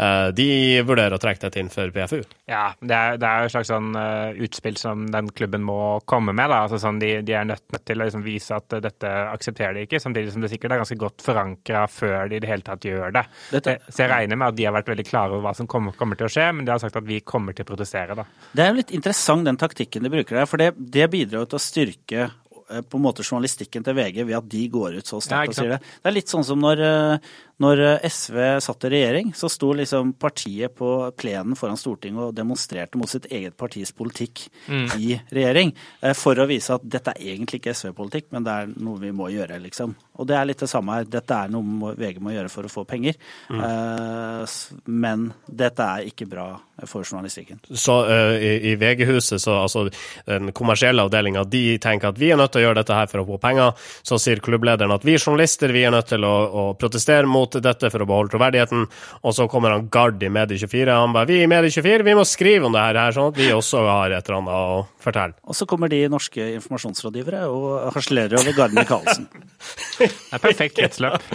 uh, 0.00 0.28
de 0.36 0.48
vurderer 0.86 1.14
å 1.16 1.20
trekke 1.22 1.44
dette 1.46 1.60
inn 1.62 1.70
for 1.72 1.92
PFU. 1.94 2.22
Ja, 2.50 2.68
det 2.80 2.96
er, 2.96 3.20
det 3.22 3.28
er 3.30 3.44
jo 3.44 3.50
et 3.50 3.54
slags 3.56 3.70
sånn 3.72 3.92
uh, 3.96 4.34
utspill 4.46 4.76
som 4.80 5.06
den 5.12 5.30
klubben 5.36 5.62
må 5.66 5.78
komme 6.08 6.34
med. 6.36 6.50
da, 6.50 6.62
altså 6.66 6.80
sånn 6.82 6.98
De, 7.02 7.12
de 7.26 7.34
er 7.38 7.46
nødt 7.48 7.78
til 7.86 8.00
å 8.00 8.06
liksom 8.06 8.24
vise 8.26 8.54
at 8.56 8.72
eh, 8.76 8.82
dette 8.84 9.10
aksepterer 9.32 9.74
de 9.76 9.86
ikke, 9.86 10.00
samtidig 10.02 10.32
som 10.34 10.42
det 10.44 10.50
sikkert 10.52 10.74
er 10.74 10.80
ganske 10.82 10.98
godt 11.00 11.22
forankra 11.24 11.84
før 11.90 12.30
de 12.30 12.38
i 12.38 12.42
det 12.42 12.48
hele 12.50 12.64
tatt 12.66 12.84
gjør 12.88 13.14
det. 13.20 13.24
Dette- 13.52 13.76
Eh, 13.76 13.90
Så 13.90 14.04
jeg 14.04 14.10
regner 14.12 14.38
med 14.38 14.48
at 14.52 14.56
de 14.56 14.64
har 14.66 14.72
vært 14.76 14.88
veldig 14.92 15.04
klare 15.08 15.34
over 15.34 15.42
hva 15.48 15.52
som 15.58 15.66
kommer, 15.66 15.92
kommer 15.98 16.16
til 16.18 16.28
å 16.28 16.30
skje, 16.32 16.44
men 16.54 16.64
de 16.66 16.70
har 16.72 16.78
sagt 16.82 16.96
at 16.96 17.04
vi 17.06 17.18
kommer 17.26 17.52
til 17.56 17.64
å 17.66 17.68
protestere. 17.68 18.14
da. 18.14 18.24
Det 18.54 18.62
er 18.62 18.68
jo 18.70 18.76
litt 18.78 18.92
interessant 18.94 19.44
den 19.44 19.58
taktikken 19.58 20.02
de 20.06 20.12
bruker 20.12 20.38
der, 20.38 20.46
for 20.46 20.56
det, 20.62 20.68
det 20.78 21.08
bidrar 21.12 21.35
jo 21.40 21.46
til 21.50 21.58
å 21.58 21.62
styrke 21.62 22.22
eh, 22.26 22.82
på 22.82 22.98
en 22.98 23.04
måte 23.04 23.24
journalistikken 23.26 23.86
til 23.86 23.96
VG 23.98 24.22
ved 24.24 24.38
at 24.40 24.48
de 24.52 24.62
går 24.72 25.00
ut 25.00 25.10
så 25.10 25.20
sterkt 25.24 25.54
og 25.54 25.60
sier 25.60 25.74
det. 25.76 25.80
Det 26.02 26.10
er 26.10 26.16
litt 26.16 26.32
sånn 26.32 26.46
som 26.46 26.62
når, 26.62 26.84
eh, 26.86 27.34
når 27.62 27.80
eh, 27.80 28.08
SV 28.10 28.36
satt 28.60 28.84
i 28.84 28.90
regjering, 28.92 29.30
så 29.36 29.48
sto 29.52 29.70
liksom 29.76 30.12
partiet 30.20 30.74
på 30.76 30.90
plenen 31.16 31.56
foran 31.56 31.78
Stortinget 31.80 32.28
og 32.28 32.34
demonstrerte 32.36 33.00
mot 33.00 33.08
sitt 33.08 33.28
eget 33.32 33.56
partis 33.56 33.92
politikk 33.96 34.46
Mm. 34.66 34.86
i 34.98 35.14
regjering, 35.30 35.70
eh, 36.02 36.12
for 36.12 36.34
å 36.34 36.46
vise 36.48 36.74
at 36.74 36.82
dette 36.82 37.12
er 37.14 37.22
egentlig 37.34 37.60
ikke 37.60 37.74
SV-politikk, 37.74 38.26
men 38.34 38.44
det 38.44 38.52
er 38.52 38.72
noe 38.82 38.98
vi 38.98 39.12
må 39.14 39.28
gjøre, 39.30 39.60
liksom. 39.62 39.94
Og 40.18 40.26
det 40.26 40.36
er 40.36 40.46
litt 40.48 40.58
det 40.64 40.68
samme 40.68 40.94
her. 40.96 41.04
Dette 41.04 41.30
er 41.30 41.52
noe 41.52 41.92
VG 41.94 42.18
må 42.24 42.32
gjøre 42.34 42.50
for 42.50 42.66
å 42.66 42.72
få 42.72 42.86
penger, 42.88 43.14
Mm. 43.50 43.60
Eh, 43.62 44.46
men 44.86 45.32
dette 45.48 45.82
er 45.82 46.06
ikke 46.10 46.26
bra 46.28 46.48
for 46.84 47.04
journalistikken. 47.04 47.60
Så 47.72 47.94
uh, 48.04 48.34
i, 48.36 48.72
i 48.72 48.76
VG-huset, 48.76 49.40
så 49.40 49.54
altså 49.62 49.86
den 50.26 50.52
kommersielle 50.52 51.06
avdelinga, 51.06 51.44
de 51.48 51.78
tenker 51.80 52.10
at 52.10 52.18
vi 52.20 52.30
er 52.32 52.36
nødt 52.36 52.52
til 52.52 52.60
å 52.60 52.66
gjøre 52.66 52.80
dette 52.82 52.96
her 52.98 53.06
for 53.08 53.22
å 53.22 53.26
få 53.30 53.38
penger. 53.40 53.72
Så 54.04 54.18
sier 54.20 54.42
klubblederen 54.44 54.92
at 54.92 55.06
vi 55.06 55.14
journalister 55.16 55.72
vi 55.72 55.86
er 55.88 55.94
nødt 55.94 56.10
til 56.12 56.26
å, 56.28 56.34
å 56.46 56.64
protestere 56.76 57.24
mot 57.30 57.45
dette 57.54 57.90
for 57.92 58.02
å 58.02 58.08
beholde 58.08 58.32
troverdigheten. 58.34 58.86
Og 59.22 59.36
så 59.36 59.46
kommer 59.50 59.74
han 59.74 59.88
Gard 59.92 60.22
i 60.22 60.30
Medie24, 60.32 60.86
han 60.90 61.14
bare 61.16 61.30
vi 61.30 61.42
i 61.42 61.50
Medie24 61.50 62.06
vi 62.06 62.16
må 62.18 62.24
skrive 62.28 62.68
om 62.68 62.74
det 62.74 62.82
her, 62.82 63.00
sånn 63.14 63.30
at 63.32 63.40
vi 63.40 63.50
også 63.54 63.84
har 63.86 64.14
et 64.16 64.28
eller 64.28 64.40
annet 64.40 64.56
å 64.56 64.80
fortelle. 65.02 65.38
Og 65.46 65.58
så 65.58 65.68
kommer 65.70 65.92
de 65.92 66.02
norske 66.12 66.50
informasjonsrådgivere 66.56 67.44
og 67.52 67.68
harselerer 67.96 68.40
over 68.40 68.56
Gard 68.56 68.76
Micaelsen. 68.76 69.28
Det 69.98 70.10
er 70.34 70.42
perfekt 70.42 70.78
kretsløp. 70.80 71.22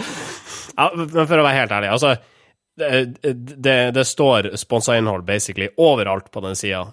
Ja, 0.72 0.86
men 0.96 1.26
for 1.28 1.36
å 1.36 1.42
være 1.44 1.58
helt 1.58 1.72
ærlig, 1.76 1.88
altså 1.92 2.14
det, 2.80 3.34
det, 3.60 3.74
det 3.92 4.04
står 4.08 4.54
sponsa 4.56 4.94
innhold 4.96 5.26
basically 5.28 5.66
overalt 5.76 6.30
på 6.32 6.40
den 6.40 6.56
sida. 6.56 6.86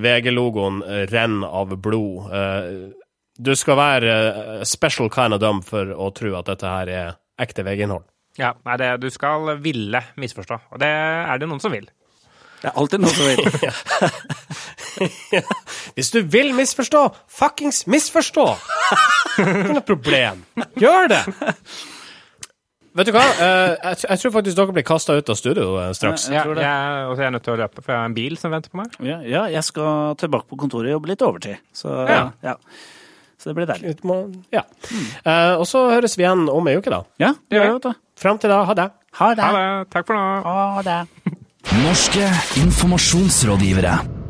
VG-logoen 0.00 0.78
renner 1.10 1.52
av 1.60 1.74
blod. 1.76 2.30
Uh, 2.32 2.94
du 3.38 3.54
skal 3.56 3.78
være 3.78 4.12
eh, 4.12 4.64
special 4.68 5.10
kind 5.10 5.34
of 5.34 5.40
dumb 5.40 5.62
for 5.64 5.88
å 5.92 6.10
tro 6.14 6.34
at 6.38 6.50
dette 6.50 6.68
her 6.68 6.90
er 6.92 7.14
ekte 7.40 7.64
VG-innhold. 7.66 8.04
Ja, 8.40 8.54
nei, 8.64 8.76
det, 8.80 8.94
Du 9.02 9.10
skal 9.12 9.58
ville 9.60 10.00
misforstå, 10.16 10.56
og 10.72 10.80
det 10.80 10.88
er 10.88 11.38
det 11.42 11.48
noen 11.50 11.60
som 11.60 11.72
vil. 11.74 11.88
Det 12.62 12.70
er 12.70 12.76
alltid 12.78 13.02
noen 13.02 13.16
som 13.16 13.26
vil. 13.26 13.42
Hvis 15.96 16.10
du 16.14 16.20
vil 16.30 16.52
misforstå, 16.56 17.06
fuckings 17.30 17.84
misforstå! 17.90 18.46
Ikke 19.40 19.72
noe 19.74 19.84
problem. 19.86 20.44
Gjør 20.78 21.10
det! 21.12 21.22
Vet 22.92 23.08
du 23.08 23.12
hva, 23.16 23.22
Eh, 23.40 23.94
jeg, 24.04 24.18
tror 24.20 24.32
faktisk 24.34 24.56
dere 24.58 24.74
blir 24.76 24.84
kasta 24.84 25.14
ut 25.16 25.30
av 25.32 25.36
studio 25.38 25.78
eh, 25.80 25.92
straks. 25.96 26.26
Jeg 26.28 26.36
Ja, 26.36 26.42
tror 26.44 26.58
det. 26.58 26.64
jeg, 26.66 27.04
og 27.08 27.14
så 27.16 27.22
er 27.22 27.24
jeg 27.24 27.32
nødt 27.38 27.46
til 27.46 27.54
å 27.54 27.60
løpe, 27.62 27.80
for 27.84 27.92
jeg 27.94 28.00
har 28.02 28.10
en 28.10 28.16
bil 28.18 28.36
som 28.36 28.52
venter 28.52 28.72
på 28.72 28.80
meg. 28.82 28.98
Ja, 29.00 29.16
ja, 29.24 29.44
jeg 29.48 29.64
skal 29.64 30.12
tilbake 30.20 30.44
på 30.50 30.58
kontoret 30.60 30.90
og 30.90 30.98
jobbe 30.98 31.08
litt 31.14 31.24
overtid. 31.24 31.56
Så, 31.72 31.88
ja. 32.10 32.26
Ja. 32.44 32.54
så 33.40 33.48
det 33.50 33.56
blir 33.56 33.70
deilig. 33.70 33.96
Ja. 34.52 34.66
Eh, 35.24 35.54
og 35.56 35.64
så 35.70 35.86
høres 35.88 36.18
vi 36.20 36.26
igjen 36.26 36.44
om 36.52 36.68
ei 36.68 36.76
uke, 36.76 36.92
da. 36.92 37.00
Ja, 37.22 37.32
det 37.48 37.62
gjør 37.62 37.78
vi. 37.80 37.94
Fram 38.22 38.38
til 38.38 38.52
da, 38.52 38.62
ha 38.68 38.74
det. 38.78 38.88
Ha 39.18 39.32
det. 39.34 39.42
Ha 39.44 39.52
det. 39.58 39.90
Takk 39.90 40.06
for 40.06 40.14
nå. 40.14 40.26
Ha 40.46 40.82
det. 40.86 40.98
Norske 41.82 42.28
informasjonsrådgivere. 42.62 44.21